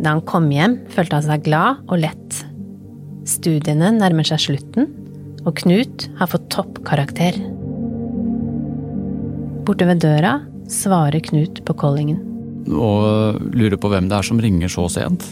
Da 0.00 0.14
han 0.14 0.24
kom 0.24 0.48
hjem, 0.54 0.80
følte 0.88 1.20
han 1.20 1.28
seg 1.28 1.44
glad 1.44 1.84
og 1.84 2.00
lett. 2.00 2.44
Studiene 3.28 3.92
nærmer 3.92 4.24
seg 4.24 4.40
slutten, 4.48 4.88
og 5.44 5.56
Knut 5.60 6.08
har 6.18 6.30
fått 6.32 6.48
toppkarakter. 6.52 7.36
Borte 9.64 9.88
ved 9.88 10.02
døra 10.04 10.38
svarer 10.72 11.20
Knut 11.24 11.62
på 11.64 11.76
callingen. 11.80 12.20
Og 12.72 13.40
lurer 13.52 13.76
på 13.80 13.90
hvem 13.92 14.08
det 14.08 14.18
er 14.18 14.26
som 14.26 14.40
ringer 14.40 14.72
så 14.72 14.86
sent. 14.92 15.26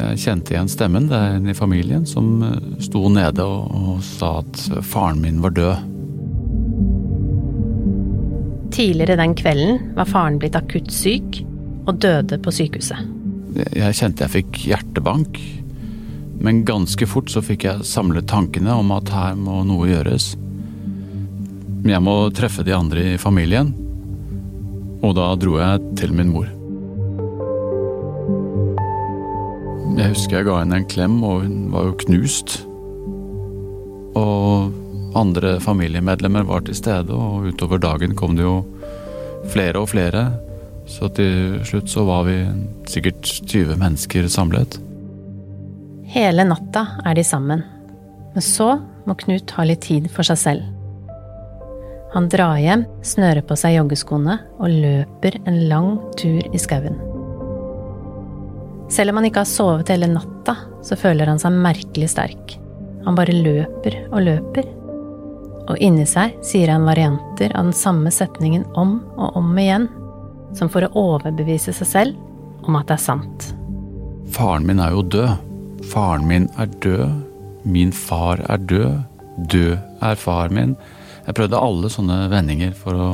Jeg 0.00 0.20
kjente 0.22 0.54
igjen 0.54 0.70
stemmen. 0.72 1.10
Det 1.10 1.18
er 1.18 1.36
en 1.36 1.50
i 1.50 1.56
familien 1.56 2.06
som 2.08 2.40
eh, 2.46 2.58
sto 2.80 3.04
nede 3.12 3.44
og, 3.44 3.68
og 3.76 4.04
sa 4.06 4.38
at 4.40 4.62
faren 4.86 5.20
min 5.20 5.42
var 5.44 5.52
død. 5.56 5.86
Tidligere 8.72 9.18
den 9.20 9.34
kvelden 9.36 9.80
var 9.98 10.08
faren 10.08 10.38
blitt 10.40 10.56
akutt 10.56 10.92
syk 10.94 11.42
og 11.90 11.98
døde 12.00 12.38
på 12.40 12.54
sykehuset. 12.54 13.08
Jeg 13.76 13.96
kjente 13.98 14.24
jeg 14.24 14.34
fikk 14.38 14.60
hjertebank. 14.70 15.40
Men 16.40 16.64
ganske 16.64 17.06
fort 17.08 17.28
så 17.28 17.42
fikk 17.44 17.66
jeg 17.66 17.84
samlet 17.84 18.28
tankene 18.30 18.72
om 18.80 18.94
at 18.96 19.12
her 19.12 19.36
må 19.36 19.60
noe 19.68 19.90
gjøres. 19.90 20.32
Jeg 21.84 22.00
må 22.04 22.14
treffe 22.36 22.64
de 22.64 22.72
andre 22.76 23.12
i 23.14 23.20
familien. 23.20 23.74
Og 25.04 25.14
da 25.16 25.30
dro 25.40 25.58
jeg 25.60 25.94
til 26.00 26.16
min 26.16 26.32
mor. 26.32 26.48
Jeg 30.00 30.14
husker 30.14 30.38
jeg 30.38 30.48
ga 30.48 30.58
henne 30.62 30.80
en 30.80 30.88
klem, 30.88 31.20
og 31.26 31.44
hun 31.44 31.70
var 31.72 31.88
jo 31.90 31.96
knust. 32.06 32.60
Og 34.16 35.16
andre 35.18 35.58
familiemedlemmer 35.60 36.46
var 36.48 36.64
til 36.64 36.78
stede, 36.78 37.12
og 37.12 37.50
utover 37.52 37.80
dagen 37.82 38.16
kom 38.16 38.36
det 38.38 38.46
jo 38.46 38.60
flere 39.52 39.80
og 39.82 39.90
flere. 39.92 40.30
Så 40.88 41.10
til 41.16 41.60
slutt 41.68 41.90
så 41.92 42.04
var 42.08 42.24
vi 42.28 42.38
sikkert 42.88 43.28
20 43.28 43.76
mennesker 43.80 44.28
samlet. 44.32 44.80
Hele 46.10 46.42
natta 46.42 46.86
er 47.06 47.14
de 47.14 47.22
sammen, 47.24 47.62
men 48.34 48.42
så 48.42 48.72
må 49.06 49.14
Knut 49.14 49.52
ha 49.54 49.62
litt 49.66 49.84
tid 49.86 50.08
for 50.10 50.26
seg 50.26 50.38
selv. 50.40 50.64
Han 52.10 52.26
drar 52.26 52.56
hjem, 52.58 52.82
snører 53.06 53.44
på 53.46 53.54
seg 53.58 53.76
joggeskoene 53.76 54.34
og 54.58 54.72
løper 54.74 55.36
en 55.46 55.60
lang 55.70 55.92
tur 56.18 56.42
i 56.50 56.58
skauen. 56.58 56.96
Selv 58.90 59.12
om 59.12 59.20
han 59.20 59.28
ikke 59.28 59.44
har 59.44 59.50
sovet 59.52 59.92
hele 59.94 60.08
natta, 60.10 60.56
så 60.82 60.98
føler 60.98 61.30
han 61.30 61.38
seg 61.38 61.54
merkelig 61.54 62.08
sterk. 62.10 62.56
Han 63.04 63.14
bare 63.14 63.36
løper 63.36 64.00
og 64.10 64.24
løper. 64.26 64.66
Og 65.70 65.78
inni 65.78 66.08
seg 66.10 66.34
sier 66.42 66.72
han 66.74 66.88
varianter 66.88 67.54
av 67.54 67.68
den 67.68 67.76
samme 67.76 68.10
setningen 68.10 68.64
om 68.74 68.96
og 69.14 69.38
om 69.38 69.52
igjen, 69.62 69.86
som 70.58 70.72
for 70.72 70.82
å 70.82 70.90
overbevise 70.98 71.70
seg 71.76 71.90
selv 71.92 72.66
om 72.66 72.80
at 72.80 72.90
det 72.90 72.98
er 72.98 73.04
sant. 73.04 73.46
Faren 74.34 74.66
min 74.66 74.82
er 74.82 74.98
jo 74.98 75.06
død. 75.06 75.49
Faren 75.88 76.26
min 76.28 76.48
er 76.60 76.68
død. 76.84 77.08
Min 77.64 77.92
far 77.92 78.40
er 78.48 78.56
død. 78.56 79.00
Død 79.48 79.78
er 80.02 80.14
far 80.14 80.52
min. 80.52 80.76
Jeg 81.26 81.36
prøvde 81.38 81.60
alle 81.60 81.90
sånne 81.92 82.26
vendinger 82.32 82.76
for 82.76 82.96
å 82.96 83.08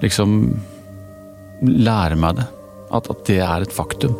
liksom 0.00 0.40
lære 1.66 2.16
meg 2.16 2.40
det. 2.40 2.48
At, 2.90 3.10
at 3.12 3.24
det 3.28 3.38
er 3.44 3.64
et 3.64 3.74
faktum. 3.74 4.16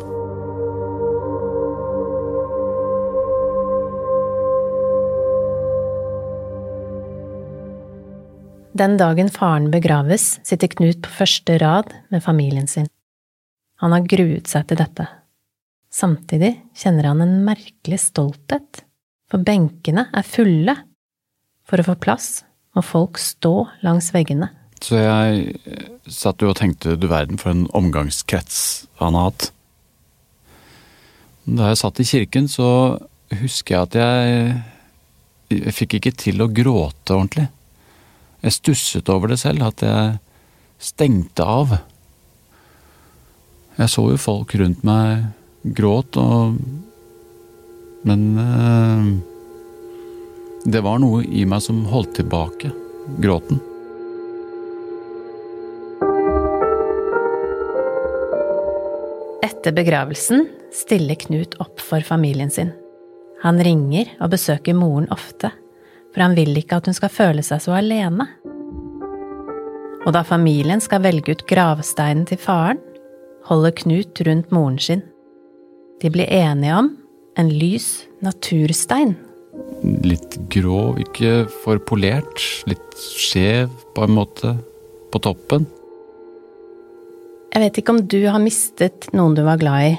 Den 8.81 8.95
dagen 8.97 9.27
faren 9.29 9.67
begraves, 9.73 10.39
sitter 10.47 10.71
Knut 10.71 11.01
på 11.03 11.11
første 11.19 11.57
rad 11.61 11.91
med 12.09 12.23
familien 12.23 12.69
sin. 12.71 12.87
Han 13.83 13.91
har 13.91 14.07
gruet 14.07 14.47
seg 14.49 14.69
til 14.69 14.79
dette. 14.79 15.09
Samtidig 15.91 16.53
kjenner 16.77 17.09
han 17.09 17.23
en 17.23 17.41
merkelig 17.43 17.99
stolthet, 18.05 18.85
for 19.27 19.43
benkene 19.43 20.07
er 20.15 20.27
fulle. 20.27 20.75
For 21.67 21.79
å 21.79 21.87
få 21.91 21.97
plass 21.99 22.29
må 22.75 22.83
folk 22.83 23.19
stå 23.19 23.53
langs 23.83 24.09
veggene. 24.15 24.49
Så 24.81 24.97
jeg 24.97 25.51
satt 26.09 26.41
jo 26.41 26.49
og 26.51 26.57
tenkte 26.57 26.95
du 26.97 27.05
verden 27.11 27.37
for 27.39 27.53
en 27.53 27.67
omgangskrets 27.77 28.87
han 29.01 29.17
har 29.19 29.29
hatt. 29.29 29.51
Da 31.45 31.69
jeg 31.69 31.81
satt 31.81 32.01
i 32.01 32.07
kirken, 32.07 32.47
så 32.49 32.69
husker 33.41 33.75
jeg 33.75 33.87
at 33.87 33.97
jeg, 33.99 34.55
jeg 35.53 35.75
fikk 35.75 35.97
ikke 35.99 36.15
til 36.23 36.41
å 36.43 36.49
gråte 36.49 37.15
ordentlig. 37.17 37.47
Jeg 38.41 38.57
stusset 38.57 39.11
over 39.13 39.33
det 39.33 39.39
selv, 39.43 39.67
at 39.67 39.83
jeg 39.85 40.17
stengte 40.81 41.45
av. 41.45 41.75
Jeg 43.77 43.91
så 43.91 44.07
jo 44.09 44.17
folk 44.21 44.55
rundt 44.57 44.81
meg 44.87 45.29
gråt, 45.63 46.17
og 46.17 46.55
Men 48.01 48.21
eh, 48.41 49.03
det 50.65 50.81
var 50.81 50.97
noe 51.01 51.21
i 51.21 51.43
meg 51.45 51.61
som 51.61 51.83
holdt 51.85 52.15
tilbake 52.17 52.71
gråten. 53.21 53.59
Etter 59.45 59.73
begravelsen 59.77 60.47
stiller 60.73 61.17
Knut 61.21 61.59
opp 61.61 61.81
for 61.81 62.01
familien 62.01 62.49
sin. 62.49 62.71
Han 63.41 63.61
ringer 63.61 64.09
og 64.21 64.33
besøker 64.33 64.77
moren 64.77 65.09
ofte, 65.13 65.51
for 66.13 66.25
han 66.25 66.37
vil 66.37 66.57
ikke 66.57 66.77
at 66.81 66.89
hun 66.89 66.97
skal 66.97 67.13
føle 67.13 67.45
seg 67.45 67.61
så 67.61 67.77
alene. 67.77 68.25
Og 70.05 70.13
da 70.13 70.25
familien 70.25 70.81
skal 70.81 71.03
velge 71.05 71.33
ut 71.35 71.45
gravsteinen 71.49 72.25
til 72.29 72.41
faren, 72.41 72.81
holder 73.45 73.73
Knut 73.81 74.21
rundt 74.25 74.53
moren 74.53 74.81
sin. 74.81 75.01
De 76.01 76.09
blir 76.09 76.29
enige 76.33 76.77
om 76.77 76.89
en 77.39 77.49
lys 77.49 78.07
naturstein. 78.25 79.13
Litt 80.05 80.37
grå, 80.53 80.95
ikke 81.01 81.45
for 81.63 81.81
polert. 81.85 82.41
Litt 82.69 82.97
skjev, 82.97 83.69
på 83.95 84.05
en 84.05 84.15
måte, 84.17 84.55
på 85.11 85.21
toppen. 85.23 85.67
Jeg 87.51 87.65
vet 87.65 87.81
ikke 87.81 87.93
om 87.95 88.05
du 88.07 88.21
har 88.31 88.39
mistet 88.41 89.09
noen 89.15 89.35
du 89.35 89.43
var 89.43 89.59
glad 89.59 89.89
i, 89.89 89.95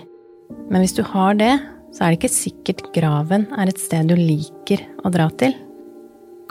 men 0.73 0.81
hvis 0.81 0.97
du 0.97 1.03
har 1.05 1.37
det, 1.37 1.53
så 1.93 2.07
er 2.07 2.13
det 2.13 2.23
ikke 2.23 2.33
sikkert 2.33 2.87
graven 2.95 3.45
er 3.61 3.69
et 3.69 3.81
sted 3.81 4.09
du 4.09 4.17
liker 4.17 4.81
å 5.05 5.13
dra 5.13 5.29
til. 5.37 5.53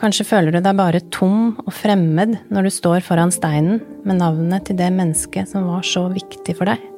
Kanskje 0.02 0.28
føler 0.30 0.54
du 0.54 0.62
deg 0.62 0.78
bare 0.78 1.02
tom 1.14 1.56
og 1.62 1.74
fremmed 1.74 2.38
når 2.54 2.68
du 2.68 2.74
står 2.74 3.04
foran 3.06 3.34
steinen 3.34 3.82
med 4.06 4.22
navnet 4.22 4.70
til 4.70 4.78
det 4.78 4.92
mennesket 4.94 5.50
som 5.50 5.66
var 5.70 5.86
så 5.86 6.08
viktig 6.14 6.56
for 6.58 6.70
deg. 6.70 6.91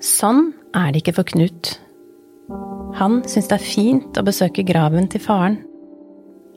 Sånn 0.00 0.54
er 0.72 0.92
det 0.92 1.02
ikke 1.02 1.18
for 1.18 1.28
Knut. 1.28 1.74
Han 2.96 3.20
syns 3.28 3.50
det 3.50 3.58
er 3.58 3.64
fint 3.64 4.16
å 4.16 4.24
besøke 4.24 4.64
graven 4.66 5.10
til 5.12 5.22
faren. 5.22 5.58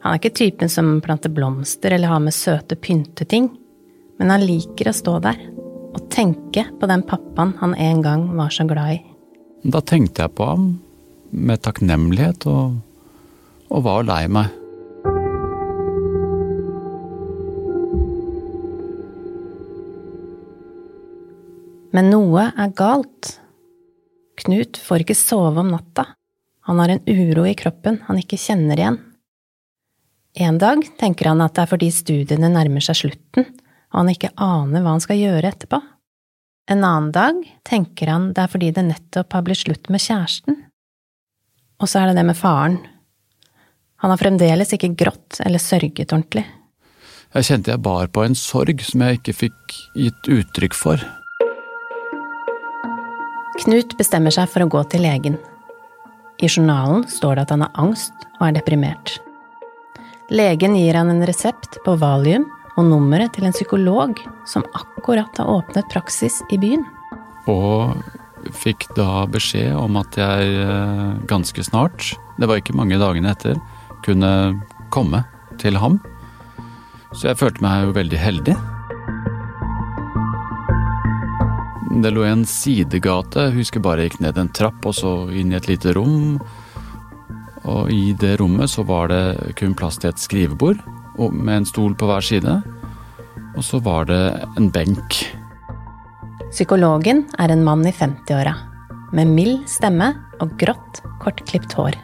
Han 0.03 0.15
er 0.15 0.21
ikke 0.21 0.37
typen 0.39 0.71
som 0.71 0.95
planter 1.03 1.31
blomster 1.31 1.95
eller 1.95 2.11
har 2.11 2.23
med 2.23 2.35
søte 2.35 2.75
pynteting, 2.79 3.49
men 4.19 4.31
han 4.31 4.45
liker 4.47 4.89
å 4.89 4.95
stå 4.95 5.17
der 5.23 5.39
og 5.93 6.07
tenke 6.11 6.65
på 6.79 6.89
den 6.89 7.03
pappaen 7.05 7.53
han 7.59 7.75
en 7.75 8.01
gang 8.03 8.25
var 8.37 8.51
så 8.51 8.65
glad 8.67 8.95
i. 8.95 9.01
Da 9.63 9.83
tenkte 9.83 10.25
jeg 10.25 10.35
på 10.35 10.47
ham 10.47 10.65
med 11.31 11.61
takknemlighet 11.63 12.47
og, 12.51 12.79
og 13.69 13.85
var 13.85 14.07
lei 14.07 14.25
meg. 14.31 14.62
Men 21.93 22.09
noe 22.09 22.49
er 22.57 22.73
galt. 22.73 23.35
Knut 24.41 24.79
får 24.81 25.03
ikke 25.03 25.17
sove 25.17 25.61
om 25.61 25.69
natta. 25.69 26.07
Han 26.65 26.79
har 26.81 26.89
en 26.89 27.03
uro 27.05 27.45
i 27.45 27.55
kroppen 27.59 27.99
han 28.07 28.19
ikke 28.21 28.39
kjenner 28.39 28.79
igjen. 28.79 28.99
En 30.33 30.57
dag 30.57 30.81
tenker 30.97 31.29
han 31.29 31.43
at 31.45 31.53
det 31.53 31.65
er 31.65 31.69
fordi 31.69 31.91
studiene 31.93 32.49
nærmer 32.49 32.81
seg 32.81 32.97
slutten, 33.03 33.45
og 33.93 33.99
han 33.99 34.09
ikke 34.09 34.31
aner 34.41 34.81
hva 34.81 34.95
han 34.95 35.03
skal 35.03 35.19
gjøre 35.19 35.51
etterpå. 35.51 35.77
En 36.71 36.81
annen 36.81 37.11
dag 37.13 37.41
tenker 37.67 38.09
han 38.09 38.31
det 38.33 38.41
er 38.41 38.49
fordi 38.49 38.71
det 38.73 38.85
nettopp 38.87 39.35
har 39.35 39.45
blitt 39.45 39.61
slutt 39.61 39.91
med 39.93 40.01
kjæresten. 40.01 40.57
Og 41.83 41.91
så 41.91 42.01
er 42.01 42.09
det 42.09 42.21
det 42.21 42.27
med 42.31 42.39
faren. 42.39 42.79
Han 44.01 44.13
har 44.13 44.21
fremdeles 44.21 44.73
ikke 44.73 44.95
grått 44.97 45.43
eller 45.43 45.61
sørget 45.61 46.09
ordentlig. 46.09 46.45
Jeg 47.33 47.49
kjente 47.49 47.73
jeg 47.73 47.83
bar 47.83 48.09
på 48.13 48.23
en 48.25 48.37
sorg 48.37 48.81
som 48.85 49.03
jeg 49.03 49.19
ikke 49.19 49.35
fikk 49.43 49.75
gitt 49.99 50.31
uttrykk 50.31 50.77
for. 50.77 51.03
Knut 53.61 53.93
bestemmer 53.99 54.33
seg 54.33 54.49
for 54.49 54.65
å 54.65 54.71
gå 54.71 54.81
til 54.89 55.05
legen. 55.05 55.37
I 56.41 56.49
journalen 56.49 57.05
står 57.07 57.37
det 57.37 57.45
at 57.45 57.53
han 57.53 57.63
har 57.65 57.77
angst 57.79 58.25
og 58.39 58.47
er 58.47 58.57
deprimert. 58.57 59.19
Legen 60.33 60.73
gir 60.79 60.97
han 60.97 61.11
en 61.11 61.21
resept 61.27 61.77
på 61.85 61.93
valium 62.01 62.47
og 62.73 62.87
nummeret 62.89 63.35
til 63.35 63.45
en 63.45 63.53
psykolog 63.53 64.17
som 64.49 64.65
akkurat 64.73 65.37
har 65.37 65.51
åpnet 65.51 65.89
praksis 65.93 66.41
i 66.49 66.57
byen. 66.57 66.81
Og 67.51 67.93
fikk 68.57 68.87
da 68.97 69.27
beskjed 69.29 69.75
om 69.77 69.99
at 70.01 70.17
jeg 70.17 70.57
eh, 70.63 71.21
ganske 71.29 71.63
snart, 71.63 72.13
det 72.41 72.49
var 72.49 72.59
ikke 72.59 72.75
mange 72.75 72.97
dagene 72.99 73.35
etter, 73.35 73.59
kunne 74.03 74.33
komme 74.93 75.21
til 75.61 75.77
ham. 75.77 76.01
Så 77.13 77.29
jeg 77.29 77.39
følte 77.39 77.63
meg 77.63 77.85
jo 77.85 77.99
veldig 77.99 78.19
heldig. 78.19 78.57
Det 81.93 82.09
lå 82.09 82.23
en 82.25 82.41
sidegate, 82.49 83.49
jeg 83.49 83.53
husker 83.59 83.81
bare 83.83 84.01
jeg 84.01 84.13
gikk 84.13 84.23
ned 84.23 84.37
en 84.41 84.49
trapp 84.55 84.85
og 84.89 84.95
så 84.97 85.11
inn 85.29 85.51
i 85.53 85.57
et 85.59 85.67
lite 85.69 85.91
rom. 85.93 86.39
Og 87.69 87.91
i 87.93 88.15
det 88.17 88.39
rommet 88.41 88.71
så 88.71 88.81
var 88.87 89.11
det 89.11 89.53
kun 89.59 89.75
plass 89.77 89.99
til 90.01 90.09
et 90.09 90.21
skrivebord 90.21 90.81
med 91.19 91.53
en 91.59 91.67
stol 91.69 91.93
på 91.93 92.07
hver 92.09 92.25
side. 92.25 92.55
Og 93.53 93.61
så 93.61 93.77
var 93.85 94.07
det 94.09 94.21
en 94.57 94.71
benk. 94.73 95.19
Psykologen 96.49 97.27
er 97.37 97.53
en 97.53 97.61
mann 97.65 97.85
i 97.85 97.93
50-åra, 97.93 98.55
med 99.13 99.29
mild 99.29 99.67
stemme 99.69 100.15
og 100.41 100.55
grått, 100.61 101.03
kortklipt 101.21 101.75
hår. 101.77 101.99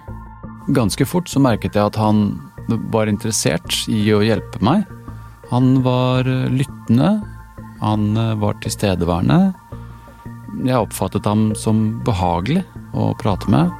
Ganske 0.77 1.07
fort 1.09 1.31
så 1.31 1.41
merket 1.41 1.73
jeg 1.73 1.89
at 1.89 1.97
han 1.97 2.37
var 2.93 3.09
interessert 3.09 3.73
i 3.89 4.03
å 4.13 4.21
hjelpe 4.21 4.61
meg. 4.61 4.85
Han 5.49 5.79
var 5.81 6.29
lyttende, 6.53 7.15
han 7.81 8.13
var 8.37 8.61
tilstedeværende. 8.61 9.55
Jeg 10.59 10.75
oppfattet 10.75 11.23
ham 11.23 11.53
som 11.55 12.01
behagelig 12.03 12.65
å 12.91 13.13
prate 13.19 13.47
med. 13.51 13.71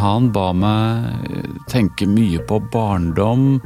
Han 0.00 0.32
ba 0.34 0.48
meg 0.56 1.62
tenke 1.70 2.08
mye 2.10 2.42
på 2.48 2.58
barndom, 2.74 3.60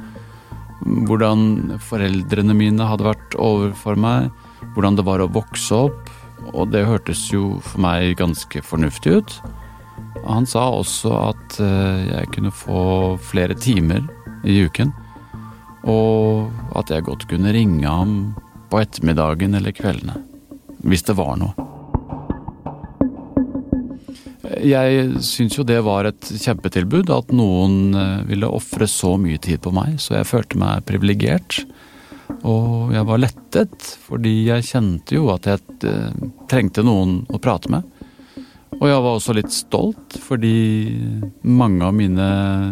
hvordan 1.08 1.78
foreldrene 1.80 2.56
mine 2.56 2.84
hadde 2.84 3.08
vært 3.08 3.38
overfor 3.40 3.96
meg, 3.96 4.28
hvordan 4.76 5.00
det 5.00 5.06
var 5.08 5.24
å 5.24 5.30
vokse 5.32 5.80
opp, 5.88 6.12
og 6.52 6.70
det 6.74 6.84
hørtes 6.86 7.24
jo 7.32 7.56
for 7.64 7.82
meg 7.88 8.18
ganske 8.20 8.60
fornuftig 8.62 9.18
ut. 9.18 9.40
Han 10.28 10.46
sa 10.46 10.68
også 10.76 11.16
at 11.16 11.60
eh, 11.64 12.06
jeg 12.12 12.32
kunne 12.36 12.52
få 12.54 13.16
flere 13.24 13.56
timer 13.56 14.04
i 14.44 14.60
uken, 14.68 14.92
og 15.88 16.76
at 16.76 16.92
jeg 16.92 17.08
godt 17.08 17.28
kunne 17.32 17.56
ringe 17.56 17.88
ham 17.88 18.18
på 18.68 18.84
ettermiddagen 18.84 19.56
eller 19.56 19.72
kveldene 19.72 20.27
hvis 20.84 21.04
det 21.08 21.16
var 21.18 21.36
noe. 21.40 21.66
Jeg 24.58 25.20
syns 25.22 25.58
jo 25.58 25.64
det 25.66 25.78
var 25.86 26.08
et 26.08 26.30
kjempetilbud, 26.30 27.10
at 27.14 27.30
noen 27.36 27.94
eh, 27.94 28.24
ville 28.30 28.48
ofre 28.50 28.88
så 28.90 29.14
mye 29.20 29.38
tid 29.42 29.60
på 29.62 29.72
meg, 29.74 29.98
så 30.02 30.16
jeg 30.18 30.28
følte 30.30 30.58
meg 30.60 30.86
privilegert. 30.88 31.60
Og 32.46 32.92
jeg 32.94 33.06
var 33.08 33.22
lettet, 33.22 33.92
fordi 34.06 34.34
jeg 34.48 34.66
kjente 34.68 35.18
jo 35.18 35.28
at 35.34 35.46
jeg 35.48 35.62
eh, 35.88 36.28
trengte 36.50 36.84
noen 36.86 37.20
å 37.30 37.40
prate 37.42 37.70
med. 37.72 37.86
Og 38.78 38.86
jeg 38.86 39.02
var 39.02 39.16
også 39.16 39.34
litt 39.36 39.52
stolt, 39.54 40.18
fordi 40.22 40.56
mange 41.42 41.86
av 41.86 41.96
mine 41.96 42.28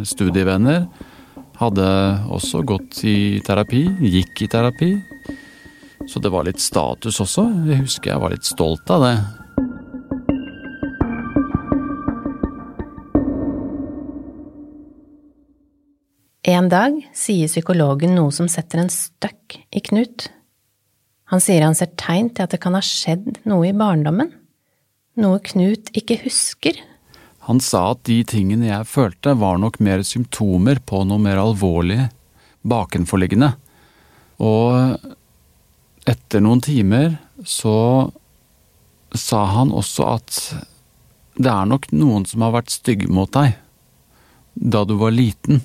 studievenner 0.07 0.87
hadde 1.57 1.89
også 2.37 2.63
gått 2.69 3.01
i 3.09 3.41
terapi, 3.45 3.87
gikk 4.05 4.45
i 4.45 4.51
terapi, 4.53 4.91
så 6.07 6.23
det 6.23 6.31
var 6.33 6.47
litt 6.47 6.63
status 6.63 7.21
også. 7.23 7.49
Jeg 7.67 7.83
husker 7.83 8.13
jeg 8.15 8.23
var 8.23 8.33
litt 8.35 8.47
stolt 8.47 8.95
av 8.95 9.05
det. 9.05 9.17
En 16.47 16.69
dag 16.71 16.95
sier 17.17 17.51
psykologen 17.51 18.15
noe 18.15 18.31
som 18.31 18.47
setter 18.47 18.85
en 18.85 18.93
støkk 18.93 19.59
i 19.75 19.83
Knut. 19.83 20.29
Han 21.33 21.43
sier 21.43 21.65
han 21.67 21.75
ser 21.75 21.91
tegn 21.99 22.31
til 22.31 22.47
at 22.47 22.53
det 22.55 22.61
kan 22.63 22.77
ha 22.79 22.83
skjedd 22.87 23.41
noe 23.51 23.67
i 23.67 23.75
barndommen. 23.75 24.31
Noe 25.19 25.41
Knut 25.43 25.91
ikke 25.99 26.21
husker. 26.23 26.79
Han 27.51 27.59
sa 27.63 27.97
at 27.97 28.05
de 28.07 28.21
tingene 28.27 28.69
jeg 28.69 28.87
følte, 28.91 29.35
var 29.39 29.59
nok 29.59 29.81
mer 29.83 30.05
symptomer 30.07 30.79
på 30.87 31.03
noe 31.07 31.19
mer 31.23 31.43
alvorlig 31.43 32.05
bakenforliggende. 32.67 33.53
Og 34.43 35.16
etter 36.07 36.43
noen 36.43 36.63
timer 36.63 37.17
så 37.45 38.11
sa 39.15 39.45
han 39.57 39.73
også 39.75 40.09
at 40.17 40.41
det 41.37 41.51
er 41.53 41.69
nok 41.69 41.91
noen 41.93 42.25
som 42.29 42.45
har 42.47 42.55
vært 42.55 42.73
stygge 42.75 43.11
mot 43.13 43.31
deg 43.35 43.57
da 44.57 44.87
du 44.89 44.95
var 44.97 45.13
liten. 45.13 45.61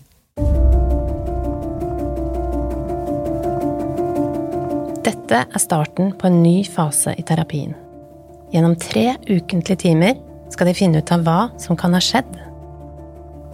Dette 5.05 5.45
er 5.45 5.63
starten 5.63 6.11
på 6.19 6.27
en 6.27 6.41
ny 6.43 6.57
fase 6.67 7.13
i 7.15 7.23
terapien. 7.23 7.71
Gjennom 8.51 8.75
tre 8.75 9.13
ukentlige 9.29 9.85
timer 9.85 10.17
skal 10.51 10.67
de 10.67 10.75
finne 10.75 10.99
ut 10.99 11.13
av 11.15 11.23
hva 11.23 11.39
som 11.61 11.79
kan 11.79 11.95
ha 11.95 12.01
skjedd. 12.03 12.27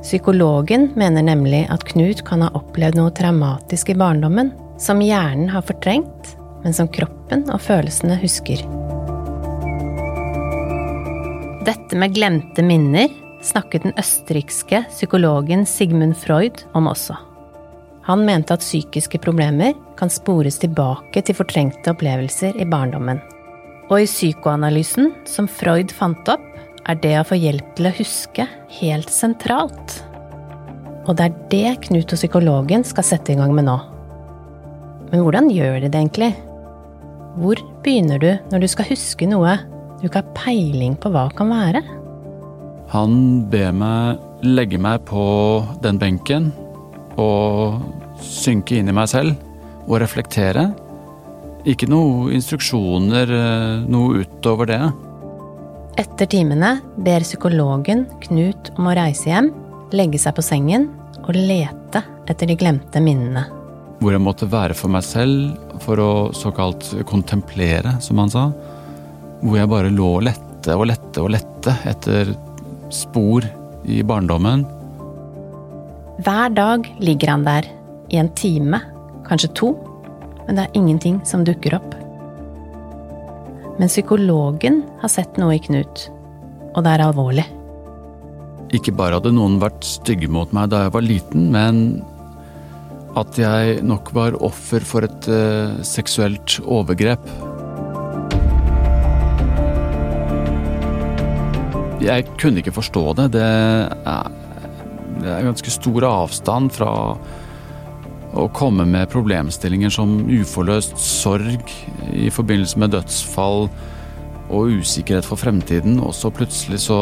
Psykologen 0.02 0.89
mener 0.97 1.26
nemlig 1.26 1.67
at 1.73 1.86
Knut 1.91 2.23
kan 2.26 2.41
ha 2.45 2.50
opplevd 2.58 2.97
noe 2.97 3.13
traumatisk 3.13 3.93
i 3.93 4.00
barndommen 4.00 4.50
som 4.82 5.02
hjernen 5.02 5.52
har 5.54 5.65
fortrengt, 5.65 6.37
men 6.63 6.76
som 6.76 6.89
kroppen 6.91 7.46
og 7.54 7.62
følelsene 7.63 8.17
husker. 8.22 8.63
Dette 11.67 12.00
med 12.00 12.15
glemte 12.15 12.63
minner 12.63 13.12
snakket 13.43 13.84
den 13.84 13.96
østerrikske 14.00 14.84
psykologen 14.89 15.65
Sigmund 15.67 16.15
Freud 16.17 16.63
om 16.78 16.88
også. 16.88 17.17
Han 18.08 18.24
mente 18.24 18.56
at 18.56 18.63
psykiske 18.63 19.20
problemer 19.20 19.74
kan 20.00 20.12
spores 20.12 20.62
tilbake 20.62 21.22
til 21.28 21.36
fortrengte 21.36 21.91
opplevelser 21.91 22.56
i 22.56 22.67
barndommen. 22.70 23.20
Og 23.91 24.04
i 24.04 24.08
psykoanalysen, 24.08 25.12
som 25.28 25.48
Freud 25.52 25.91
fant 25.96 26.32
opp, 26.32 26.43
er 26.88 26.96
det 27.04 27.17
å 27.20 27.26
få 27.28 27.36
hjelp 27.36 27.76
til 27.76 27.89
å 27.89 27.96
huske 27.98 28.48
helt 28.80 29.12
sentralt. 29.12 29.98
Og 31.08 31.15
det 31.20 31.28
er 31.28 31.38
det 31.52 31.76
Knut 31.88 32.12
og 32.15 32.20
psykologen 32.20 32.88
skal 32.88 33.08
sette 33.08 33.36
i 33.36 33.39
gang 33.39 33.52
med 33.56 33.67
nå. 33.67 33.76
Men 35.12 35.24
hvordan 35.24 35.52
gjør 35.52 35.82
de 35.84 35.91
det 35.91 36.00
egentlig? 36.00 36.32
Hvor 37.38 37.60
begynner 37.86 38.21
du 38.21 38.32
når 38.52 38.63
du 38.63 38.67
skal 38.71 38.89
huske 38.89 39.28
noe 39.30 39.60
du 39.97 40.08
ikke 40.08 40.21
har 40.21 40.34
peiling 40.38 40.95
på 41.02 41.10
hva 41.13 41.28
kan 41.34 41.50
være? 41.50 41.82
Han 42.93 43.13
ber 43.52 43.73
meg 43.76 44.45
legge 44.45 44.78
meg 44.82 45.02
på 45.10 45.23
den 45.82 45.97
benken 46.02 46.52
og 47.17 47.82
synke 48.21 48.78
inn 48.78 48.89
i 48.89 48.95
meg 48.95 49.10
selv 49.10 49.34
og 49.88 49.97
reflektere. 50.04 50.69
Ikke 51.67 51.89
noe 51.89 52.32
instruksjoner, 52.38 53.34
eh, 53.34 53.84
noe 53.89 54.21
utover 54.21 54.69
det. 54.69 54.82
Etter 55.97 56.30
timene 56.30 56.78
ber 57.02 57.26
psykologen 57.26 58.06
Knut 58.28 58.71
om 58.78 58.89
å 58.91 58.95
reise 58.97 59.32
hjem, 59.32 59.52
legge 59.97 60.21
seg 60.21 60.38
på 60.38 60.45
sengen 60.45 60.91
og 61.26 61.34
lete 61.34 62.06
etter 62.30 62.45
de 62.45 62.60
glemte 62.60 63.02
minnene 63.02 63.47
hvor 63.98 64.14
jeg 64.14 64.22
måtte 64.22 64.50
være 64.50 64.76
for 64.78 64.94
meg 64.94 65.06
selv 65.06 65.78
for 65.84 66.02
å 66.02 66.12
såkalt 66.36 66.92
kontemplere, 67.10 67.96
som 68.04 68.20
han 68.22 68.34
sa. 68.34 68.48
Hvor 69.42 69.58
jeg 69.58 69.72
bare 69.72 69.94
lå 69.94 70.10
og 70.20 70.28
lette 70.28 70.76
og 70.76 70.88
lette 70.90 71.24
og 71.24 71.32
lette 71.34 71.74
etter 71.88 72.34
spor 72.94 73.46
i 73.88 74.02
barndommen. 74.06 74.66
Hver 76.26 76.54
dag 76.58 76.88
ligger 77.00 77.34
han 77.36 77.46
der, 77.46 77.68
i 78.10 78.18
en 78.18 78.30
time, 78.40 78.80
kanskje 79.28 79.52
to, 79.58 79.70
men 80.48 80.58
det 80.58 80.66
er 80.66 80.78
ingenting 80.80 81.20
som 81.28 81.44
dukker 81.46 81.76
opp. 81.78 81.96
Men 83.78 83.92
psykologen 83.92 84.82
har 85.02 85.12
sett 85.14 85.38
noe 85.38 85.58
i 85.58 85.62
Knut, 85.62 86.08
og 86.74 86.86
det 86.86 86.94
er 86.96 87.06
alvorlig. 87.06 87.46
Ikke 88.76 88.96
bare 88.96 89.20
hadde 89.20 89.36
noen 89.36 89.60
vært 89.62 89.86
stygge 89.88 90.30
mot 90.32 90.52
meg 90.56 90.72
da 90.74 90.86
jeg 90.86 90.96
var 90.96 91.06
liten, 91.06 91.50
men 91.54 91.84
at 93.17 93.39
jeg 93.39 93.82
nok 93.86 94.12
var 94.15 94.38
offer 94.43 94.84
for 94.86 95.08
et 95.08 95.30
uh, 95.32 95.78
seksuelt 95.86 96.60
overgrep. 96.65 97.24
Jeg 102.04 102.28
kunne 102.38 102.62
ikke 102.62 102.76
forstå 102.76 103.04
det. 103.17 103.32
Det 103.34 103.43
er, 103.43 104.30
det 105.17 105.32
er 105.34 105.48
ganske 105.48 105.74
stor 105.74 106.06
avstand 106.08 106.72
fra 106.76 106.91
å 108.38 108.46
komme 108.54 108.86
med 108.86 109.10
problemstillinger 109.10 109.91
som 109.93 110.20
uforløst 110.30 110.98
sorg 111.02 111.72
i 112.13 112.30
forbindelse 112.34 112.80
med 112.80 112.93
dødsfall 112.93 113.65
og 114.48 114.78
usikkerhet 114.80 115.26
for 115.28 115.39
fremtiden, 115.39 115.98
og 116.00 116.13
så 116.15 116.32
plutselig 116.34 116.84
så 116.88 117.02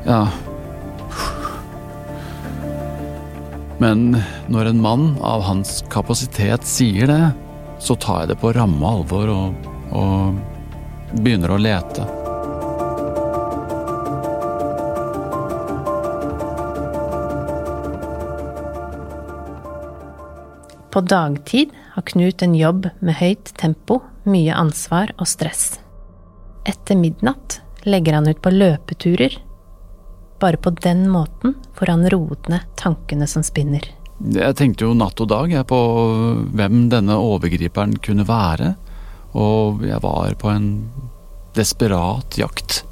Ja, 0.00 0.30
Men 3.80 4.12
når 4.52 4.70
en 4.70 4.80
mann 4.84 5.04
av 5.24 5.40
hans 5.46 5.78
kapasitet 5.88 6.66
sier 6.68 7.08
det, 7.08 7.22
så 7.80 7.96
tar 7.96 8.24
jeg 8.24 8.34
det 8.34 8.40
på 8.42 8.52
ramme 8.52 8.84
alvor 8.84 9.30
og, 9.32 9.68
og 9.96 11.20
begynner 11.24 11.54
å 11.54 11.60
lete. 11.60 12.04
På 20.90 21.00
dagtid 21.00 21.72
har 21.94 22.02
Knut 22.02 22.42
en 22.42 22.54
jobb 22.58 22.88
med 23.00 23.16
høyt 23.16 23.52
tempo, 23.56 24.02
mye 24.28 24.52
ansvar 24.58 25.14
og 25.16 25.28
stress. 25.30 25.78
Etter 26.68 26.98
midnatt 26.98 27.62
legger 27.88 28.18
han 28.18 28.28
ut 28.28 28.42
på 28.42 28.52
løpeturer. 28.52 29.38
Bare 30.40 30.56
på 30.56 30.72
den 30.80 31.04
måten 31.12 31.54
får 31.76 31.92
han 31.92 32.06
roet 32.12 32.48
ned 32.48 32.64
tankene 32.80 33.28
som 33.28 33.44
spinner. 33.44 33.84
Jeg 34.20 34.56
tenkte 34.56 34.84
jo 34.84 34.96
natt 34.96 35.20
og 35.20 35.30
dag 35.32 35.52
jeg 35.52 35.68
på 35.68 35.80
hvem 36.56 36.86
denne 36.92 37.16
overgriperen 37.16 37.96
kunne 38.04 38.26
være, 38.28 38.74
og 39.36 39.84
jeg 39.86 40.00
var 40.04 40.36
på 40.40 40.50
en 40.52 40.70
desperat 41.56 42.36
jakt. 42.40 42.82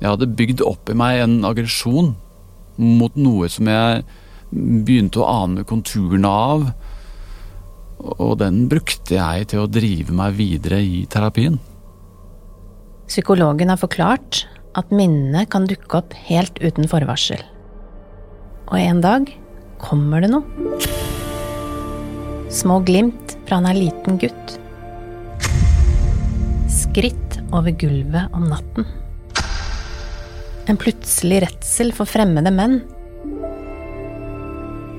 Jeg 0.00 0.10
hadde 0.10 0.30
bygd 0.38 0.62
opp 0.66 0.90
i 0.90 0.96
meg 0.98 1.22
en 1.22 1.36
aggresjon 1.46 2.14
mot 2.76 3.14
noe 3.18 3.48
som 3.50 3.70
jeg 3.70 4.02
begynte 4.54 5.22
å 5.22 5.28
ane 5.30 5.66
konturene 5.66 6.30
av, 6.30 6.66
og 8.04 8.34
den 8.42 8.66
brukte 8.70 9.16
jeg 9.16 9.48
til 9.50 9.64
å 9.64 9.70
drive 9.70 10.14
meg 10.14 10.34
videre 10.38 10.82
i 10.82 11.04
terapien. 11.10 11.56
Psykologen 13.08 13.70
har 13.70 13.80
forklart 13.80 14.44
at 14.78 14.90
minnene 14.94 15.44
kan 15.50 15.68
dukke 15.70 16.00
opp 16.00 16.14
helt 16.26 16.58
uten 16.62 16.88
forvarsel. 16.90 17.40
Og 18.70 18.76
en 18.80 19.00
dag 19.04 19.30
kommer 19.82 20.24
det 20.24 20.32
noe. 20.32 20.80
Små 22.54 22.80
glimt 22.86 23.34
fra 23.46 23.58
han 23.60 23.68
er 23.70 23.78
liten 23.78 24.18
gutt. 24.22 24.56
Skritt 26.70 27.40
over 27.54 27.74
gulvet 27.78 28.34
om 28.34 28.46
natten. 28.50 28.86
En 30.70 30.78
plutselig 30.80 31.42
redsel 31.44 31.92
for 31.94 32.08
fremmede 32.08 32.52
menn. 32.54 32.80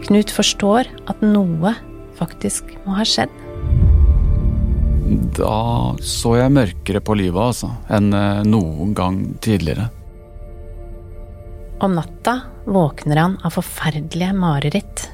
Knut 0.06 0.30
forstår 0.32 0.92
at 1.10 1.24
noe 1.26 1.74
faktisk 2.20 2.70
må 2.86 3.00
ha 3.00 3.08
skjedd. 3.08 3.45
Da 5.06 5.96
så 6.02 6.32
jeg 6.40 6.54
mørkere 6.56 7.02
på 7.06 7.14
livet, 7.20 7.38
altså, 7.38 7.70
enn 7.94 8.10
eh, 8.16 8.42
noen 8.48 8.96
gang 8.98 9.20
tidligere. 9.44 9.92
Om 11.86 11.94
natta 12.00 12.40
våkner 12.66 13.22
han 13.22 13.36
av 13.46 13.54
forferdelige 13.54 14.34
mareritt. 14.34 15.06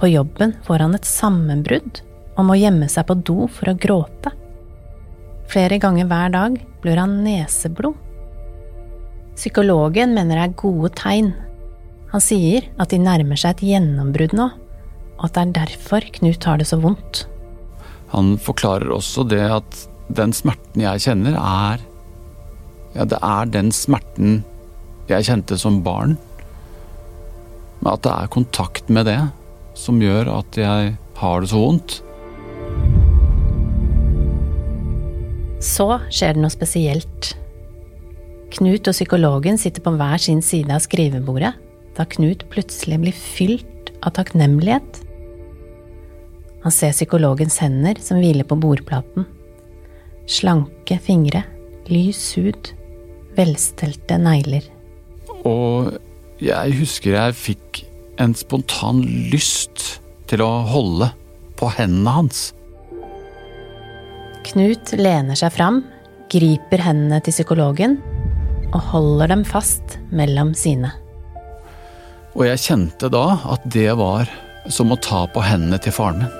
På 0.00 0.08
jobben 0.08 0.54
får 0.64 0.86
han 0.86 0.96
et 0.96 1.08
sammenbrudd 1.08 2.00
og 2.36 2.48
må 2.48 2.56
gjemme 2.56 2.88
seg 2.92 3.08
på 3.08 3.18
do 3.20 3.46
for 3.52 3.72
å 3.72 3.76
gråte. 3.80 4.32
Flere 5.52 5.78
ganger 5.82 6.08
hver 6.08 6.32
dag 6.32 6.58
blør 6.82 7.02
han 7.04 7.20
neseblod. 7.24 7.96
Psykologen 9.36 10.14
mener 10.16 10.38
det 10.38 10.44
er 10.46 10.58
gode 10.62 10.94
tegn. 10.96 11.34
Han 12.14 12.22
sier 12.24 12.70
at 12.80 12.92
de 12.92 13.02
nærmer 13.02 13.36
seg 13.36 13.58
et 13.58 13.66
gjennombrudd 13.74 14.32
nå, 14.36 14.48
og 15.16 15.24
at 15.28 15.36
det 15.36 15.42
er 15.42 15.56
derfor 15.60 16.06
Knut 16.16 16.48
har 16.48 16.60
det 16.60 16.68
så 16.70 16.80
vondt. 16.80 17.26
Han 18.12 18.36
forklarer 18.38 18.92
også 18.94 19.26
det 19.28 19.42
at 19.42 19.82
den 20.16 20.34
smerten 20.36 20.84
jeg 20.84 21.02
kjenner, 21.08 21.36
er 21.36 21.82
Ja, 22.96 23.04
det 23.04 23.18
er 23.20 23.48
den 23.52 23.72
smerten 23.76 24.38
jeg 25.10 25.26
kjente 25.26 25.58
som 25.60 25.82
barn. 25.84 26.14
Men 27.82 27.92
at 27.92 28.06
det 28.06 28.12
er 28.14 28.32
kontakt 28.32 28.88
med 28.88 29.04
det 29.10 29.18
som 29.76 30.00
gjør 30.00 30.30
at 30.38 30.56
jeg 30.56 30.94
har 31.20 31.42
det 31.42 31.50
så 31.50 31.60
vondt. 31.60 31.98
Så 35.60 35.88
skjer 36.08 36.36
det 36.36 36.44
noe 36.44 36.54
spesielt. 36.54 37.34
Knut 38.56 38.88
og 38.88 38.96
psykologen 38.96 39.60
sitter 39.60 39.84
på 39.84 39.92
hver 39.98 40.22
sin 40.22 40.40
side 40.44 40.72
av 40.72 40.84
skrivebordet 40.84 41.52
da 41.96 42.04
Knut 42.12 42.44
plutselig 42.52 42.98
blir 43.02 43.16
fylt 43.16 43.92
av 44.04 44.14
takknemlighet. 44.18 45.02
Han 46.66 46.74
ser 46.74 46.90
psykologens 46.90 47.60
hender 47.62 47.94
som 48.02 48.18
hviler 48.18 48.42
på 48.42 48.56
bordplaten. 48.58 49.22
Slanke 50.26 50.96
fingre, 50.98 51.44
lys 51.86 52.18
hud, 52.34 52.72
velstelte 53.36 54.16
negler. 54.18 54.64
Og 55.46 55.92
jeg 56.42 56.72
husker 56.74 57.14
jeg 57.14 57.36
fikk 57.38 57.78
en 58.18 58.34
spontan 58.34 58.98
lyst 59.30 60.00
til 60.26 60.42
å 60.42 60.48
holde 60.66 61.12
på 61.54 61.68
hendene 61.70 62.14
hans. 62.16 62.40
Knut 64.48 64.90
lener 64.98 65.38
seg 65.38 65.54
fram, 65.54 65.84
griper 66.34 66.82
hendene 66.82 67.20
til 67.22 67.36
psykologen 67.36 67.94
og 68.72 68.80
holder 68.88 69.30
dem 69.36 69.44
fast 69.46 70.00
mellom 70.10 70.50
sine. 70.58 70.90
Og 72.34 72.42
jeg 72.48 72.64
kjente 72.64 73.12
da 73.14 73.38
at 73.54 73.70
det 73.70 73.92
var 74.02 74.26
som 74.66 74.90
å 74.90 74.98
ta 74.98 75.22
på 75.30 75.46
hendene 75.46 75.78
til 75.78 75.94
faren 75.94 76.24
min. 76.24 76.34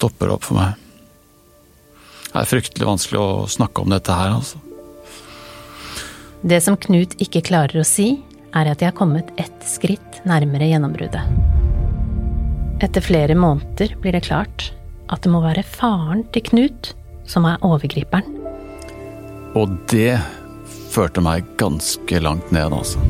Stopper 0.00 0.32
opp 0.32 0.48
for 0.48 0.56
meg. 0.56 0.80
Det 2.30 2.40
er 2.40 2.48
fryktelig 2.48 2.88
vanskelig 2.88 3.20
å 3.20 3.46
snakke 3.50 3.84
om 3.84 3.92
dette 3.92 4.16
her, 4.16 4.32
altså. 4.38 4.60
Det 6.40 6.60
som 6.64 6.78
Knut 6.80 7.18
ikke 7.20 7.42
klarer 7.44 7.82
å 7.82 7.86
si, 7.86 8.14
er 8.56 8.70
at 8.70 8.80
de 8.80 8.88
har 8.88 8.96
kommet 8.96 9.28
ett 9.38 9.66
skritt 9.68 10.22
nærmere 10.26 10.70
gjennombruddet. 10.70 11.26
Etter 12.80 13.04
flere 13.04 13.36
måneder 13.36 13.92
blir 14.00 14.16
det 14.16 14.24
klart 14.24 14.70
at 15.12 15.26
det 15.26 15.32
må 15.32 15.42
være 15.44 15.66
faren 15.66 16.24
til 16.32 16.46
Knut 16.48 16.94
som 17.28 17.44
er 17.50 17.60
overgriperen. 17.66 18.38
Og 19.58 19.74
det 19.90 20.16
førte 20.90 21.22
meg 21.22 21.44
ganske 21.60 22.22
langt 22.22 22.54
ned, 22.54 22.72
altså. 22.72 23.02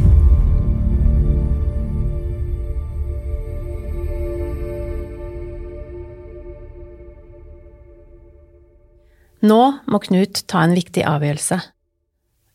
Nå 9.40 9.60
må 9.88 10.00
Knut 10.04 10.42
ta 10.50 10.64
en 10.66 10.76
viktig 10.76 11.04
avgjørelse. 11.08 11.60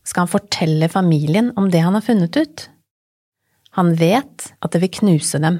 Skal 0.06 0.22
han 0.22 0.30
fortelle 0.30 0.88
familien 0.90 1.50
om 1.58 1.70
det 1.70 1.82
han 1.82 1.96
har 1.98 2.04
funnet 2.06 2.36
ut? 2.38 2.68
Han 3.76 3.94
vet 3.98 4.52
at 4.62 4.72
det 4.72 4.80
vil 4.84 4.94
knuse 5.00 5.40
dem. 5.42 5.58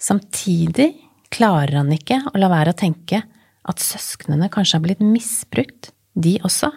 Samtidig 0.00 0.88
klarer 1.32 1.82
han 1.82 1.92
ikke 1.92 2.22
å 2.32 2.40
la 2.40 2.48
være 2.50 2.72
å 2.72 2.78
tenke 2.78 3.20
at 3.66 3.82
søsknene 3.82 4.48
kanskje 4.52 4.78
har 4.78 4.84
blitt 4.86 5.04
misbrukt, 5.04 5.92
de 6.14 6.36
også. 6.46 6.70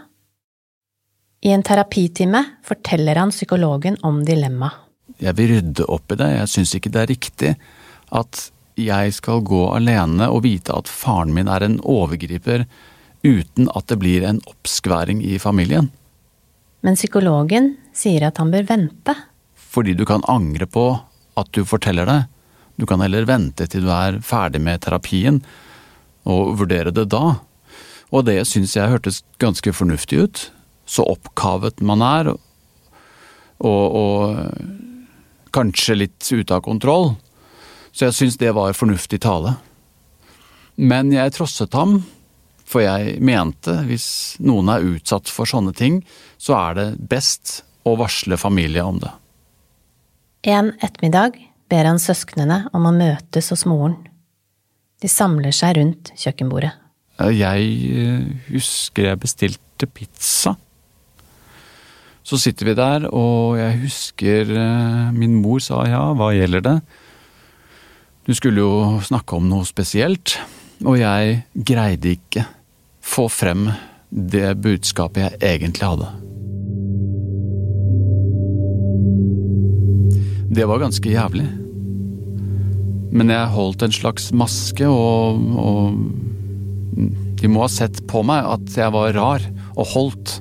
I 1.46 1.54
en 1.56 1.64
terapitime 1.64 2.42
forteller 2.68 3.22
han 3.22 3.32
psykologen 3.32 3.96
om 4.04 4.24
dilemmaet. 4.28 4.86
Jeg 5.20 5.36
vil 5.36 5.52
rydde 5.54 5.86
opp 5.92 6.12
i 6.14 6.18
det. 6.20 6.28
Jeg 6.36 6.52
syns 6.52 6.74
ikke 6.76 6.92
det 6.94 7.02
er 7.02 7.12
riktig 7.12 7.54
at 8.16 8.44
jeg 8.80 9.16
skal 9.16 9.42
gå 9.48 9.64
alene 9.74 10.30
og 10.32 10.44
vite 10.46 10.76
at 10.76 10.92
faren 10.92 11.34
min 11.36 11.50
er 11.52 11.66
en 11.66 11.80
overgriper 11.82 12.66
uten 13.24 13.70
at 13.76 13.88
det 13.92 14.00
blir 14.00 14.26
en 14.26 14.42
oppskværing 14.48 15.24
i 15.26 15.40
familien. 15.40 15.90
Men 16.82 16.96
psykologen 16.96 17.74
sier 17.96 18.30
at 18.30 18.40
han 18.40 18.52
bør 18.54 18.68
vente. 18.70 19.16
Fordi 19.56 19.94
du 19.94 20.06
kan 20.08 20.24
angre 20.32 20.66
på 20.66 20.86
at 21.40 21.52
du 21.56 21.66
forteller 21.68 22.08
det. 22.08 22.22
Du 22.80 22.86
kan 22.88 23.02
heller 23.04 23.28
vente 23.28 23.68
til 23.68 23.84
du 23.84 23.92
er 23.92 24.22
ferdig 24.24 24.62
med 24.64 24.80
terapien, 24.86 25.42
og 26.24 26.56
vurdere 26.62 26.94
det 26.96 27.10
da. 27.12 27.40
Og 28.10 28.26
det 28.26 28.40
syns 28.48 28.78
jeg 28.78 28.92
hørtes 28.92 29.22
ganske 29.42 29.74
fornuftig 29.76 30.22
ut. 30.24 30.46
Så 30.90 31.04
oppkavet 31.06 31.84
man 31.86 32.02
er, 32.02 32.32
og, 33.60 33.98
og 34.00 35.52
kanskje 35.54 35.98
litt 36.00 36.32
ute 36.32 36.56
av 36.56 36.64
kontroll. 36.66 37.12
Så 37.92 38.08
jeg 38.08 38.18
syns 38.18 38.40
det 38.40 38.56
var 38.56 38.78
fornuftig 38.78 39.20
tale. 39.26 39.58
Men 40.80 41.12
jeg 41.12 41.36
trosset 41.36 41.76
ham, 41.76 42.00
for 42.70 42.84
jeg 42.86 43.18
mente 43.26 43.74
hvis 43.88 44.38
noen 44.46 44.70
er 44.70 44.86
utsatt 44.92 45.32
for 45.32 45.50
sånne 45.50 45.74
ting, 45.78 46.04
så 46.38 46.58
er 46.60 46.78
det 46.78 46.88
best 47.10 47.64
å 47.88 47.96
varsle 47.98 48.38
familie 48.38 48.84
om 48.86 49.00
det. 49.02 49.12
En 50.50 50.72
ettermiddag 50.78 51.40
ber 51.70 51.90
han 51.90 52.02
søsknene 52.02 52.68
om 52.76 52.86
å 52.86 52.94
møtes 52.96 53.50
hos 53.54 53.66
moren. 53.70 53.98
De 55.02 55.10
samler 55.10 55.56
seg 55.56 55.78
rundt 55.80 56.14
kjøkkenbordet. 56.20 56.72
Jeg 57.36 57.72
eh, 58.00 58.28
husker 58.54 59.10
jeg 59.10 59.20
bestilte 59.20 59.88
pizza. 59.92 60.54
Så 62.24 62.38
sitter 62.40 62.70
vi 62.70 62.78
der, 62.78 63.08
og 63.10 63.58
jeg 63.60 63.80
husker 63.82 64.54
eh, 64.54 65.10
min 65.16 65.40
mor 65.42 65.64
sa 65.64 65.82
ja, 65.90 66.04
hva 66.16 66.30
gjelder 66.36 66.64
det? 66.68 66.78
Du 68.30 68.36
skulle 68.38 68.62
jo 68.62 69.02
snakke 69.04 69.40
om 69.40 69.50
noe 69.50 69.66
spesielt, 69.68 70.38
og 70.86 71.00
jeg 71.00 71.42
greide 71.56 72.14
ikke 72.14 72.46
få 73.10 73.28
frem 73.32 73.70
det 74.10 74.54
budskapet 74.64 75.26
jeg 75.26 75.40
egentlig 75.58 75.86
hadde. 75.86 76.10
Det 80.50 80.66
var 80.66 80.82
ganske 80.82 81.10
jævlig. 81.10 81.48
Men 83.14 83.32
jeg 83.34 83.54
holdt 83.54 83.86
en 83.86 83.94
slags 83.94 84.30
maske, 84.34 84.86
og, 84.86 85.42
og 85.58 85.98
De 87.40 87.48
må 87.48 87.64
ha 87.64 87.70
sett 87.72 88.02
på 88.10 88.22
meg 88.28 88.44
at 88.44 88.74
jeg 88.76 88.92
var 88.92 89.14
rar 89.16 89.46
og 89.80 89.86
holdt, 89.94 90.34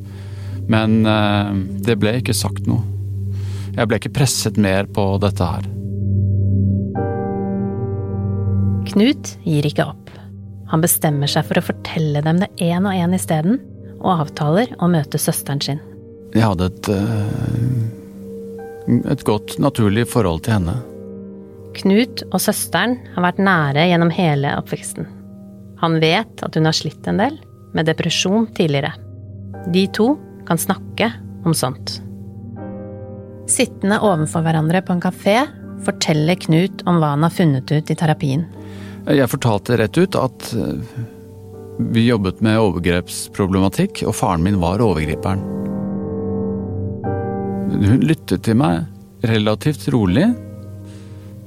men 0.69 1.05
eh, 1.07 1.53
det 1.87 1.95
ble 2.03 2.17
ikke 2.19 2.35
sagt 2.35 2.67
noe. 2.67 2.83
Jeg 3.77 3.87
ble 3.87 4.01
ikke 4.01 4.17
presset 4.17 4.59
mer 4.59 4.89
på 4.91 5.05
dette 5.23 5.47
her. 5.47 5.69
Knut 8.89 9.37
gir 9.47 9.69
ikke 9.71 9.87
opp. 9.93 10.08
Han 10.69 10.85
bestemmer 10.85 11.31
seg 11.31 11.47
for 11.49 11.61
å 11.61 11.67
fortelle 11.71 12.23
dem 12.25 12.43
det 12.43 12.51
én 12.61 12.85
og 12.85 12.95
én 12.95 13.17
isteden, 13.17 13.61
og 13.99 14.27
avtaler 14.27 14.75
å 14.79 14.91
møte 14.91 15.19
søsteren 15.19 15.63
sin. 15.65 15.81
Jeg 16.37 16.45
hadde 16.45 16.69
et 16.69 16.91
eh, 16.93 17.97
et 18.89 19.25
godt, 19.25 19.59
naturlig 19.61 20.07
forhold 20.09 20.47
til 20.47 20.59
henne. 20.59 20.79
Knut 21.79 22.25
og 22.31 22.41
søsteren 22.41 22.97
har 23.15 23.27
vært 23.27 23.41
nære 23.43 23.85
gjennom 23.91 24.13
hele 24.15 24.55
oppveksten. 24.59 25.09
Han 25.83 25.99
vet 26.03 26.43
at 26.43 26.57
hun 26.57 26.67
har 26.67 26.77
slitt 26.77 27.07
en 27.11 27.21
del 27.21 27.37
med 27.77 27.87
depresjon 27.87 28.49
tidligere. 28.57 28.95
De 29.75 29.85
to 29.95 30.15
kan 30.49 30.59
snakke 30.59 31.11
om 31.47 31.55
sånt. 31.55 31.99
Sittende 33.49 34.01
overfor 34.05 34.45
hverandre 34.45 34.81
på 34.85 34.97
en 34.97 35.05
kafé 35.05 35.43
forteller 35.85 36.41
Knut 36.43 36.83
om 36.89 36.99
hva 36.99 37.13
han 37.15 37.25
har 37.25 37.33
funnet 37.33 37.71
ut 37.71 37.93
i 37.93 37.97
terapien. 37.97 38.47
Jeg 39.09 39.31
fortalte 39.33 39.79
rett 39.81 39.97
ut 39.97 40.17
at 40.21 40.51
eh, 40.53 40.99
vi 41.79 42.09
jobbet 42.09 42.43
med 42.45 42.59
overgrepsproblematikk, 42.61 44.03
og 44.05 44.17
faren 44.19 44.45
min 44.45 44.59
var 44.61 44.83
overgriperen. 44.85 45.41
Hun 47.79 48.05
lyttet 48.05 48.45
til 48.45 48.59
meg 48.59 48.85
relativt 49.29 49.87
rolig. 49.95 50.27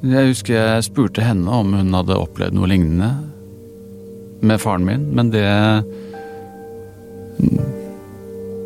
Jeg 0.02 0.32
husker 0.32 0.58
jeg 0.58 0.88
spurte 0.88 1.26
henne 1.26 1.52
om 1.54 1.76
hun 1.78 1.94
hadde 1.94 2.18
opplevd 2.18 2.58
noe 2.58 2.70
lignende 2.72 3.12
med 4.42 4.62
faren 4.62 4.88
min, 4.88 5.04
men 5.14 5.30
det 5.34 5.46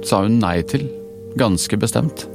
sa 0.08 0.22
hun 0.24 0.40
nei 0.40 0.62
til. 0.70 0.88
Ganske 1.36 1.76
bestemt. 1.82 2.30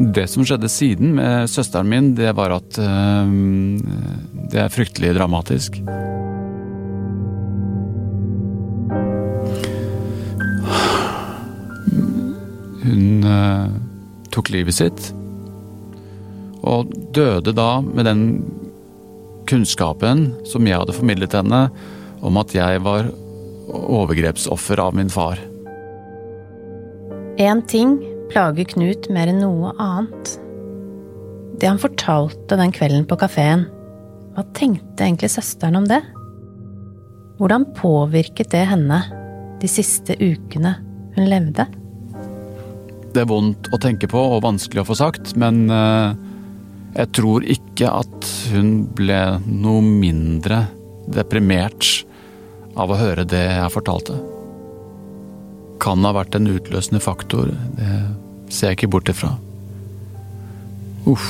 Det 0.00 0.24
som 0.32 0.46
skjedde 0.48 0.68
siden 0.72 1.10
med 1.12 1.44
søsteren 1.52 1.88
min, 1.92 2.14
det 2.16 2.30
var 2.32 2.54
at 2.54 2.78
øh, 2.80 3.32
Det 4.48 4.62
er 4.62 4.72
fryktelig 4.72 5.12
dramatisk. 5.18 5.76
Hun 12.80 13.24
øh, 13.28 13.68
tok 14.32 14.48
livet 14.48 14.74
sitt. 14.74 15.12
Og 16.64 16.88
døde 17.12 17.52
da 17.52 17.82
med 17.84 18.08
den 18.08 18.22
kunnskapen 19.50 20.30
som 20.48 20.64
jeg 20.64 20.80
hadde 20.80 20.96
formidlet 20.96 21.36
henne 21.36 21.66
om 22.24 22.40
at 22.40 22.56
jeg 22.56 22.80
var 22.88 23.12
overgrepsoffer 23.68 24.80
av 24.80 24.96
min 24.96 25.12
far. 25.12 25.36
Én 27.36 27.60
ting 27.68 27.98
plager 28.30 28.68
Knut 28.74 29.10
mer 29.12 29.30
enn 29.30 29.42
noe 29.42 29.72
annet. 29.82 30.36
Det 31.60 31.68
han 31.68 31.80
fortalte 31.82 32.56
den 32.56 32.72
kvelden 32.72 33.04
på 33.08 33.18
kafeen, 33.20 33.66
hva 34.34 34.46
tenkte 34.56 35.04
egentlig 35.04 35.32
søsteren 35.34 35.80
om 35.80 35.88
det? 35.90 36.00
Hvordan 37.40 37.66
påvirket 37.76 38.52
det 38.54 38.62
henne 38.70 39.02
de 39.60 39.68
siste 39.68 40.16
ukene 40.20 40.76
hun 41.16 41.28
levde? 41.28 41.66
Det 43.10 43.24
er 43.24 43.28
vondt 43.28 43.72
å 43.74 43.80
tenke 43.82 44.08
på 44.08 44.20
og 44.36 44.44
vanskelig 44.46 44.84
å 44.84 44.88
få 44.92 44.96
sagt, 45.00 45.34
men 45.40 45.64
eh, 45.74 46.14
jeg 47.00 47.10
tror 47.18 47.46
ikke 47.46 47.90
at 47.90 48.30
hun 48.54 48.84
ble 48.96 49.20
noe 49.50 49.82
mindre 49.82 50.64
deprimert 51.10 52.04
av 52.78 52.92
å 52.92 53.00
høre 53.00 53.26
det 53.26 53.48
jeg 53.50 53.74
fortalte. 53.74 54.29
Kan 55.80 56.04
ha 56.04 56.12
vært 56.12 56.36
en 56.36 56.50
utløsende 56.50 57.00
faktor, 57.00 57.54
det 57.78 58.52
ser 58.52 58.72
jeg 58.74 58.80
ikke 58.82 58.90
bort 58.92 59.08
ifra. 59.08 59.32
Uff. 61.08 61.24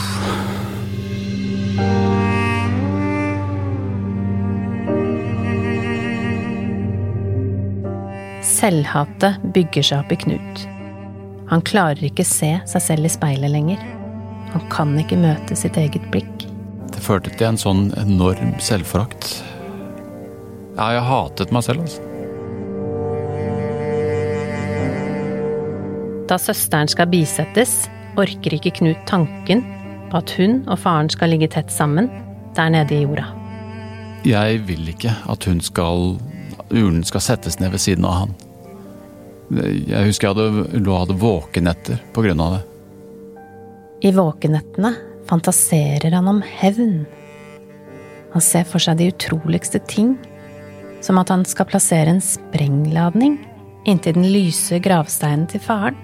Selvhatet 8.42 9.38
bygger 9.54 9.86
seg 9.86 10.02
opp 10.02 10.12
i 10.12 10.20
Knut. 10.24 10.66
Han 11.50 11.62
klarer 11.66 12.02
ikke 12.10 12.26
se 12.26 12.56
seg 12.68 12.82
selv 12.84 13.06
i 13.06 13.14
speilet 13.14 13.54
lenger. 13.54 13.80
Han 14.50 14.66
kan 14.72 14.98
ikke 14.98 15.18
møte 15.20 15.56
sitt 15.56 15.78
eget 15.78 16.10
blikk. 16.10 16.46
Det 16.90 17.00
førte 17.04 17.30
til 17.32 17.52
en 17.52 17.60
sånn 17.60 17.88
enorm 18.02 18.56
selvforakt. 18.58 19.36
Ja, 20.74 20.90
jeg 20.96 21.06
hatet 21.06 21.54
meg 21.54 21.66
selv, 21.66 21.86
altså. 21.86 22.09
Da 26.30 26.36
søsteren 26.38 26.86
skal 26.86 27.08
bisettes, 27.10 27.88
orker 28.14 28.54
ikke 28.54 28.70
Knut 28.76 29.00
tanken 29.10 29.64
på 30.10 30.18
at 30.20 30.30
hun 30.38 30.60
og 30.70 30.78
faren 30.78 31.08
skal 31.10 31.32
ligge 31.32 31.48
tett 31.50 31.72
sammen 31.74 32.06
der 32.54 32.70
nede 32.70 32.94
i 32.94 33.02
jorda. 33.02 33.24
Jeg 34.22 34.60
vil 34.68 34.92
ikke 34.92 35.10
at 35.32 35.46
hun 35.48 35.58
skal 35.64 36.20
Urnen 36.70 37.02
skal 37.02 37.22
settes 37.24 37.58
ned 37.58 37.72
ved 37.72 37.82
siden 37.82 38.06
av 38.06 38.14
han. 38.14 38.34
Jeg 39.50 40.06
husker 40.06 40.28
jeg 40.28 40.36
hadde, 40.36 40.82
lå 40.86 40.98
hadde 41.00 41.16
våkenetter 41.18 42.02
på 42.14 42.22
grunn 42.22 42.42
av 42.44 42.52
det. 42.54 42.60
I 44.06 44.12
våkenettene 44.14 44.92
fantaserer 45.26 46.14
han 46.14 46.28
om 46.30 46.38
hevn. 46.46 47.00
Han 48.30 48.44
ser 48.44 48.68
for 48.70 48.82
seg 48.82 49.00
de 49.00 49.08
utroligste 49.10 49.80
ting, 49.90 50.14
som 51.02 51.18
at 51.18 51.32
han 51.34 51.42
skal 51.48 51.66
plassere 51.72 52.14
en 52.14 52.22
sprengladning 52.22 53.40
inntil 53.90 54.14
den 54.20 54.30
lyse 54.30 54.78
gravsteinen 54.84 55.48
til 55.50 55.64
faren. 55.64 55.98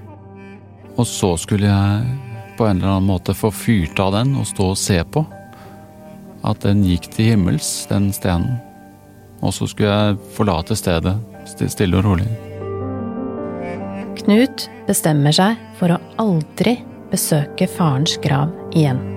Og 0.96 1.06
så 1.08 1.34
skulle 1.40 1.68
jeg 1.68 2.18
på 2.56 2.66
en 2.66 2.78
eller 2.78 2.96
annen 2.96 3.10
måte 3.10 3.36
få 3.36 3.50
fyrt 3.52 4.00
av 4.00 4.14
den 4.16 4.34
og 4.40 4.48
stå 4.48 4.70
og 4.72 4.80
se 4.80 4.98
på. 5.04 5.24
At 6.46 6.62
den 6.64 6.84
gikk 6.86 7.10
til 7.12 7.32
himmels, 7.32 7.86
den 7.90 8.08
stenen. 8.16 8.58
Og 9.44 9.52
så 9.52 9.68
skulle 9.68 9.92
jeg 9.92 10.20
forlate 10.36 10.76
stedet 10.78 11.16
stille 11.46 12.00
og 12.00 12.06
rolig. 12.08 12.28
Knut 14.22 14.68
bestemmer 14.88 15.34
seg 15.36 15.60
for 15.78 15.92
å 15.92 16.00
aldri 16.22 16.78
besøke 17.12 17.68
farens 17.70 18.16
grav 18.24 18.50
igjen. 18.72 19.15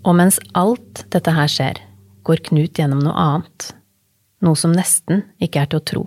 Og 0.00 0.16
mens 0.16 0.38
alt 0.56 1.04
dette 1.12 1.32
her 1.36 1.50
skjer, 1.50 1.80
går 2.24 2.42
Knut 2.48 2.78
gjennom 2.78 3.02
noe 3.04 3.16
annet, 3.16 3.70
noe 4.44 4.56
som 4.56 4.72
nesten 4.72 5.24
ikke 5.42 5.64
er 5.64 5.70
til 5.70 5.80
å 5.80 5.86
tro. 5.92 6.02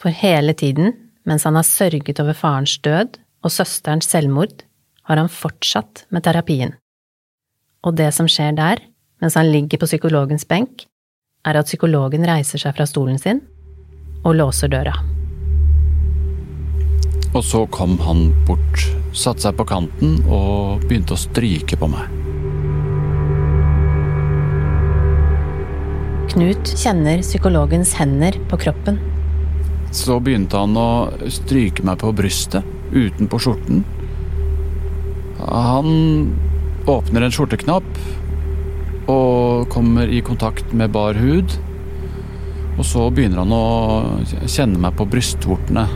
For 0.00 0.12
hele 0.16 0.54
tiden, 0.56 0.94
mens 1.28 1.44
han 1.44 1.58
har 1.58 1.66
sørget 1.68 2.22
over 2.22 2.36
farens 2.36 2.78
død 2.80 3.18
og 3.44 3.52
søsterens 3.52 4.08
selvmord, 4.08 4.62
har 5.08 5.20
han 5.20 5.28
fortsatt 5.32 6.06
med 6.08 6.24
terapien. 6.24 6.76
Og 7.84 7.96
det 8.00 8.10
som 8.16 8.28
skjer 8.28 8.56
der, 8.56 8.80
mens 9.20 9.36
han 9.36 9.50
ligger 9.52 9.80
på 9.80 9.88
psykologens 9.88 10.46
benk, 10.48 10.86
er 11.44 11.56
at 11.56 11.68
psykologen 11.68 12.24
reiser 12.28 12.60
seg 12.60 12.76
fra 12.76 12.86
stolen 12.88 13.20
sin 13.20 13.42
og 14.24 14.36
låser 14.36 14.72
døra. 14.72 14.94
Og 17.30 17.44
så 17.46 17.62
kom 17.72 17.94
han 18.04 18.30
bort, 18.48 18.84
satte 19.16 19.46
seg 19.46 19.56
på 19.60 19.68
kanten 19.68 20.18
og 20.26 20.82
begynte 20.88 21.16
å 21.16 21.20
stryke 21.20 21.78
på 21.80 21.88
meg. 21.92 22.19
Knut 26.30 26.68
kjenner 26.78 27.24
psykologens 27.24 27.96
hender 27.98 28.36
på 28.50 28.58
kroppen. 28.62 29.00
så 29.90 30.20
begynte 30.22 30.60
han 30.60 30.76
å 30.78 31.10
stryke 31.26 31.82
meg 31.82 31.98
på 31.98 32.12
brystet, 32.14 32.62
utenpå 32.94 33.40
skjorten. 33.42 33.80
Han 35.42 35.90
åpner 36.86 37.26
en 37.26 37.34
skjorteknapp 37.34 37.90
og 39.10 39.66
kommer 39.74 40.06
i 40.06 40.22
kontakt 40.22 40.70
med 40.70 40.94
bar 40.94 41.18
hud. 41.18 41.56
Og 42.78 42.86
så 42.86 43.08
begynner 43.10 43.42
han 43.42 43.58
å 43.58 43.66
kjenne 44.46 44.78
meg 44.78 44.94
på 44.94 45.10
brystvortene. 45.10 45.88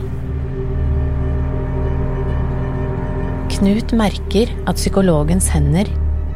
Knut 3.55 3.95
merker 3.95 4.51
at 4.67 4.83
psykologens 4.83 5.47
hender 5.55 5.87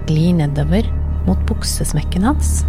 glir 0.08 0.40
nedover 0.40 0.88
mot 1.28 1.42
buksesmekken 1.52 2.32
hans. 2.32 2.62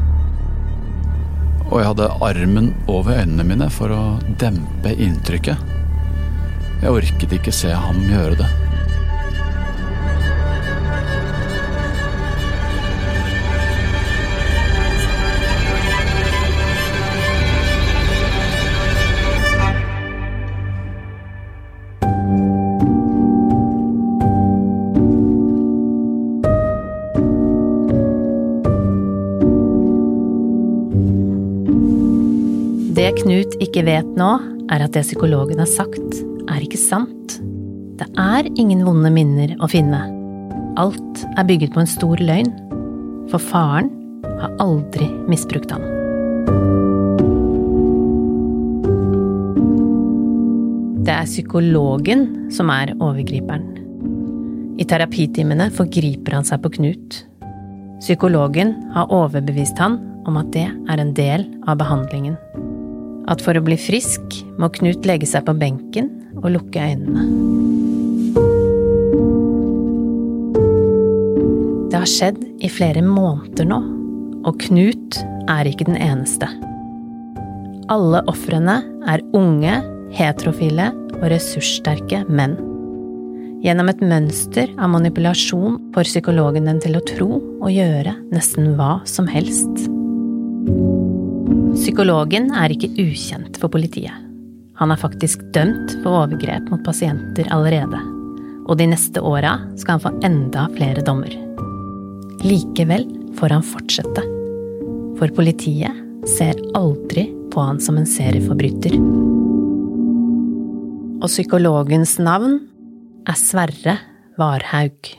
Og 1.71 1.79
jeg 1.79 1.87
hadde 1.87 2.09
armen 2.27 2.73
over 2.91 3.21
øynene 3.21 3.47
mine 3.47 3.69
for 3.71 3.95
å 3.95 4.03
dempe 4.43 4.91
inntrykket. 4.91 5.63
Jeg 6.81 6.91
orket 6.91 7.37
ikke 7.37 7.55
se 7.55 7.71
ham 7.71 8.03
gjøre 8.11 8.41
det. 8.41 8.49
Knut 33.31 33.53
ikke 33.62 33.85
vet 33.87 34.07
nå, 34.19 34.29
er 34.75 34.83
at 34.83 34.97
det 34.97 35.05
psykologen 35.05 35.61
har 35.62 35.69
sagt, 35.71 36.16
er 36.51 36.64
ikke 36.64 36.81
sant. 36.83 37.37
Det 38.01 38.09
er 38.19 38.49
ingen 38.59 38.81
vonde 38.83 39.07
minner 39.14 39.53
å 39.62 39.69
finne. 39.71 40.01
Alt 40.83 41.21
er 41.38 41.47
bygget 41.47 41.71
på 41.71 41.79
en 41.79 41.90
stor 41.93 42.19
løgn. 42.19 42.51
For 43.31 43.38
faren 43.38 43.93
har 44.40 44.57
aldri 44.59 45.07
misbrukt 45.31 45.71
ham. 45.71 45.87
Det 51.07 51.14
er 51.14 51.31
psykologen 51.31 52.27
som 52.51 52.75
er 52.75 52.97
overgriperen. 52.99 53.71
I 54.83 54.90
terapitimene 54.90 55.71
forgriper 55.79 56.40
han 56.40 56.51
seg 56.51 56.66
på 56.66 56.75
Knut. 56.81 57.23
Psykologen 58.03 58.75
har 58.99 59.07
overbevist 59.23 59.79
han 59.79 60.01
om 60.27 60.43
at 60.43 60.51
det 60.51 60.66
er 60.66 60.99
en 60.99 61.14
del 61.14 61.47
av 61.71 61.79
behandlingen. 61.79 62.35
At 63.31 63.43
for 63.45 63.55
å 63.55 63.62
bli 63.62 63.79
frisk 63.79 64.40
må 64.59 64.71
Knut 64.75 65.07
legge 65.07 65.29
seg 65.31 65.47
på 65.47 65.55
benken 65.59 66.11
og 66.40 66.51
lukke 66.57 66.83
øynene. 66.83 67.27
Det 71.90 71.99
har 71.99 72.11
skjedd 72.11 72.40
i 72.62 72.71
flere 72.71 73.03
måneder 73.07 73.69
nå, 73.71 73.79
og 74.47 74.59
Knut 74.66 75.21
er 75.51 75.71
ikke 75.71 75.87
den 75.90 76.01
eneste. 76.01 76.49
Alle 77.90 78.23
ofrene 78.31 78.81
er 79.11 79.23
unge, 79.35 79.79
heterofile 80.14 80.90
og 81.21 81.29
ressurssterke 81.31 82.25
menn. 82.31 82.59
Gjennom 83.61 83.90
et 83.93 84.01
mønster 84.01 84.71
av 84.81 84.95
manipulasjon 84.95 85.77
får 85.95 86.09
psykologen 86.09 86.71
den 86.71 86.81
til 86.81 86.97
å 86.97 87.05
tro 87.05 87.31
og 87.61 87.71
gjøre 87.75 88.16
nesten 88.33 88.73
hva 88.79 89.01
som 89.05 89.29
helst. 89.29 90.00
Psykologen 91.81 92.51
er 92.53 92.75
ikke 92.75 92.90
ukjent 93.01 93.57
for 93.57 93.73
politiet. 93.73 94.12
Han 94.77 94.93
er 94.93 95.01
faktisk 95.01 95.40
dømt 95.55 95.95
for 96.03 96.27
overgrep 96.27 96.66
mot 96.69 96.83
pasienter 96.85 97.49
allerede. 97.53 98.01
Og 98.69 98.77
de 98.77 98.87
neste 98.93 99.23
åra 99.25 99.55
skal 99.81 99.97
han 99.97 100.03
få 100.05 100.12
enda 100.29 100.66
flere 100.77 101.05
dommer. 101.05 101.33
Likevel 102.45 103.07
får 103.40 103.57
han 103.57 103.64
fortsette. 103.64 104.25
For 105.16 105.33
politiet 105.37 106.29
ser 106.37 106.61
aldri 106.77 107.31
på 107.53 107.64
han 107.64 107.81
som 107.81 107.97
en 108.01 108.09
serieforbryter. 108.09 109.01
Og 111.21 111.29
psykologens 111.33 112.19
navn 112.21 112.61
er 113.29 113.40
Sverre 113.40 113.97
Varhaug. 114.40 115.14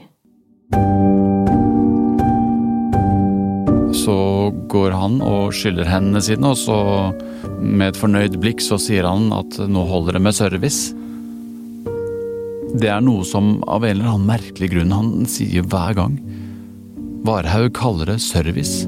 Så 3.92 4.16
går 4.72 4.96
han 4.96 5.20
og 5.26 5.52
skyller 5.56 5.90
hendene 5.90 6.22
sine, 6.24 6.54
og 6.54 6.58
så 6.60 6.78
med 7.60 7.92
et 7.92 8.00
fornøyd 8.00 8.38
blikk 8.42 8.64
så 8.64 8.80
sier 8.82 9.08
han 9.08 9.30
at 9.36 9.60
nå 9.68 9.84
holder 9.90 10.18
det 10.18 10.24
med 10.26 10.38
service. 10.38 10.94
Det 12.72 12.88
er 12.88 13.04
noe 13.04 13.26
som 13.28 13.58
av 13.68 13.84
en 13.84 13.98
eller 13.98 14.14
annen 14.14 14.30
merkelig 14.30 14.72
grunn 14.72 14.96
han 14.96 15.12
sier 15.30 15.68
hver 15.68 15.98
gang. 15.98 16.16
Varhaug 17.28 17.74
kaller 17.78 18.14
det 18.14 18.22
service. 18.24 18.88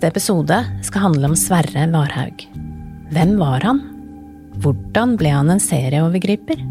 Neste 0.00 0.14
episode 0.16 0.56
skal 0.80 1.02
handle 1.04 1.28
om 1.28 1.34
Sverre 1.36 1.82
Varhaug. 1.92 2.46
Hvem 3.12 3.34
var 3.36 3.66
han? 3.68 3.82
Hvordan 4.64 5.10
ble 5.20 5.28
han 5.28 5.52
en 5.52 5.60
serieovergriper? 5.60 6.62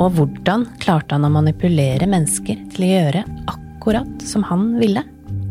Og 0.00 0.14
hvordan 0.16 0.64
klarte 0.80 1.18
han 1.18 1.28
å 1.28 1.32
manipulere 1.34 2.08
mennesker 2.08 2.62
til 2.72 2.86
å 2.86 2.88
gjøre 2.88 3.26
akkurat 3.52 4.24
som 4.24 4.48
han 4.48 4.70
ville? 4.80 5.04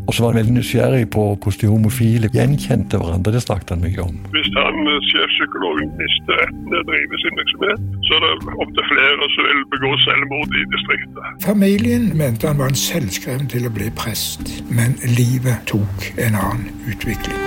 Og 0.08 0.10
så 0.10 0.24
var 0.24 0.34
han 0.34 0.40
veldig 0.40 0.56
nysgjerrig 0.56 1.06
på 1.14 1.28
hvordan 1.36 1.60
de 1.62 1.70
homofile 1.70 2.32
gjenkjente 2.34 2.98
hverandre. 2.98 3.36
Det 3.36 3.44
snakket 3.46 3.70
han 3.76 3.86
mye 3.86 4.02
om. 4.02 4.18
Hvis 4.34 4.50
han, 4.58 4.82
eh, 4.82 5.06
sjefpsykologen 5.12 5.94
visste 6.02 6.40
til 6.50 6.80
å 6.80 7.22
sin 7.22 7.38
virksomhet, 7.38 7.86
så 8.06 8.18
er 8.18 8.24
det 8.24 8.54
opptil 8.64 8.86
flere 8.90 9.28
som 9.34 9.48
vil 9.48 9.62
begå 9.74 9.92
selvmord 10.04 10.56
i 10.58 10.64
distriktet. 10.74 11.30
Familien 11.46 12.10
mente 12.18 12.50
han 12.50 12.60
var 12.60 12.72
en 12.72 12.78
selvskreven 12.78 13.48
til 13.52 13.68
å 13.68 13.74
bli 13.74 13.90
prest, 13.98 14.62
men 14.70 14.96
livet 15.16 15.62
tok 15.70 16.08
en 16.18 16.38
annen 16.38 16.70
utvikling. 16.90 17.38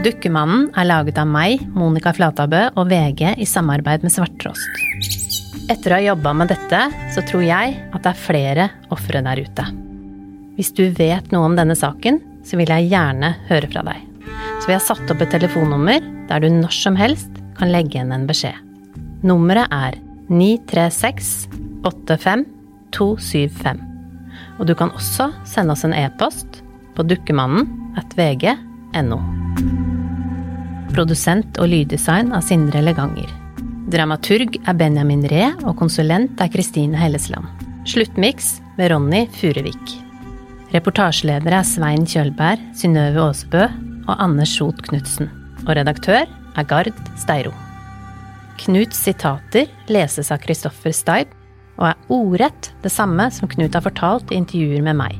Dukkemannen 0.00 0.70
er 0.80 0.86
laget 0.88 1.18
av 1.20 1.28
meg, 1.28 1.60
Monica 1.76 2.14
Flatabø 2.16 2.62
og 2.80 2.88
VG 2.88 3.34
i 3.36 3.48
samarbeid 3.48 4.06
med 4.06 4.14
Svarttrost. 4.14 4.80
Etter 5.70 5.92
å 5.92 5.98
ha 5.98 6.06
jobba 6.08 6.32
med 6.40 6.50
dette, 6.50 6.80
så 7.14 7.22
tror 7.28 7.44
jeg 7.44 7.76
at 7.92 8.00
det 8.00 8.14
er 8.14 8.24
flere 8.24 8.68
ofre 8.90 9.20
der 9.28 9.44
ute. 9.44 9.68
Hvis 10.60 10.74
du 10.76 10.90
vet 10.92 11.30
noe 11.32 11.46
om 11.48 11.54
denne 11.56 11.72
saken, 11.72 12.18
så 12.44 12.58
vil 12.60 12.68
jeg 12.68 12.90
gjerne 12.90 13.30
høre 13.48 13.68
fra 13.72 13.80
deg. 13.86 14.02
Så 14.60 14.68
vi 14.68 14.74
har 14.74 14.82
satt 14.84 15.08
opp 15.08 15.22
et 15.24 15.30
telefonnummer 15.32 16.04
der 16.28 16.42
du 16.44 16.50
når 16.52 16.74
som 16.76 16.98
helst 17.00 17.38
kan 17.56 17.70
legge 17.72 17.96
igjen 17.96 18.12
en 18.12 18.26
beskjed. 18.28 18.58
Nummeret 19.24 19.72
er 19.72 19.96
936 20.28 21.48
85 21.86 22.44
275. 22.92 23.80
Og 24.60 24.68
du 24.68 24.74
kan 24.76 24.92
også 24.92 25.30
sende 25.48 25.72
oss 25.72 25.86
en 25.88 25.96
e-post 25.96 26.60
på 26.92 27.08
dukkemannen 27.08 27.64
at 27.96 28.12
vg.no. 28.20 29.18
Produsent 30.92 31.56
og 31.56 31.72
lyddesign 31.72 32.34
av 32.36 32.44
Sindre 32.44 32.84
Leganger. 32.84 33.32
Dramaturg 33.88 34.60
er 34.60 34.76
Benjamin 34.76 35.24
Ree, 35.32 35.54
og 35.64 35.78
konsulent 35.80 36.36
er 36.36 36.52
Kristine 36.52 37.00
Hellesland. 37.00 37.48
Sluttmiks 37.88 38.58
ved 38.76 38.92
Ronny 38.92 39.24
Furuvik. 39.40 40.09
Reportasjeledere 40.70 41.58
er 41.58 41.66
Svein 41.66 42.04
Kjølberg, 42.06 42.62
Synnøve 42.78 43.24
Aasebø 43.24 43.64
og 44.06 44.12
Anders 44.22 44.52
Schot 44.54 44.84
Knutsen. 44.86 45.30
Og 45.66 45.74
redaktør 45.74 46.28
er 46.28 46.68
Gard 46.70 46.94
Steiro. 47.18 47.50
Knuts 48.60 49.00
sitater 49.02 49.70
leses 49.90 50.30
av 50.30 50.38
Kristoffer 50.44 50.94
Steib, 50.94 51.32
og 51.80 51.88
er 51.88 52.12
ordrett 52.12 52.70
det 52.84 52.92
samme 52.92 53.30
som 53.34 53.50
Knut 53.50 53.74
har 53.74 53.82
fortalt 53.82 54.30
i 54.30 54.38
intervjuer 54.38 54.84
med 54.86 54.98
meg. 55.00 55.18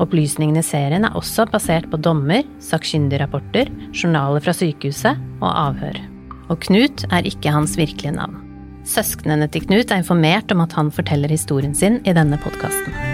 Opplysningene 0.00 0.62
i 0.62 0.66
serien 0.66 1.04
er 1.04 1.16
også 1.18 1.44
basert 1.52 1.90
på 1.92 2.00
dommer, 2.00 2.46
sakkyndigrapporter, 2.64 3.68
journaler 3.92 4.44
fra 4.44 4.56
sykehuset 4.56 5.20
og 5.42 5.50
avhør. 5.50 6.00
Og 6.48 6.62
Knut 6.64 7.04
er 7.10 7.28
ikke 7.28 7.52
hans 7.52 7.76
virkelige 7.80 8.16
navn. 8.16 8.40
Søsknene 8.88 9.50
til 9.52 9.66
Knut 9.68 9.92
er 9.92 10.00
informert 10.00 10.54
om 10.54 10.64
at 10.64 10.78
han 10.78 10.94
forteller 10.94 11.30
historien 11.30 11.76
sin 11.76 12.00
i 12.06 12.16
denne 12.16 12.40
podkasten. 12.40 13.11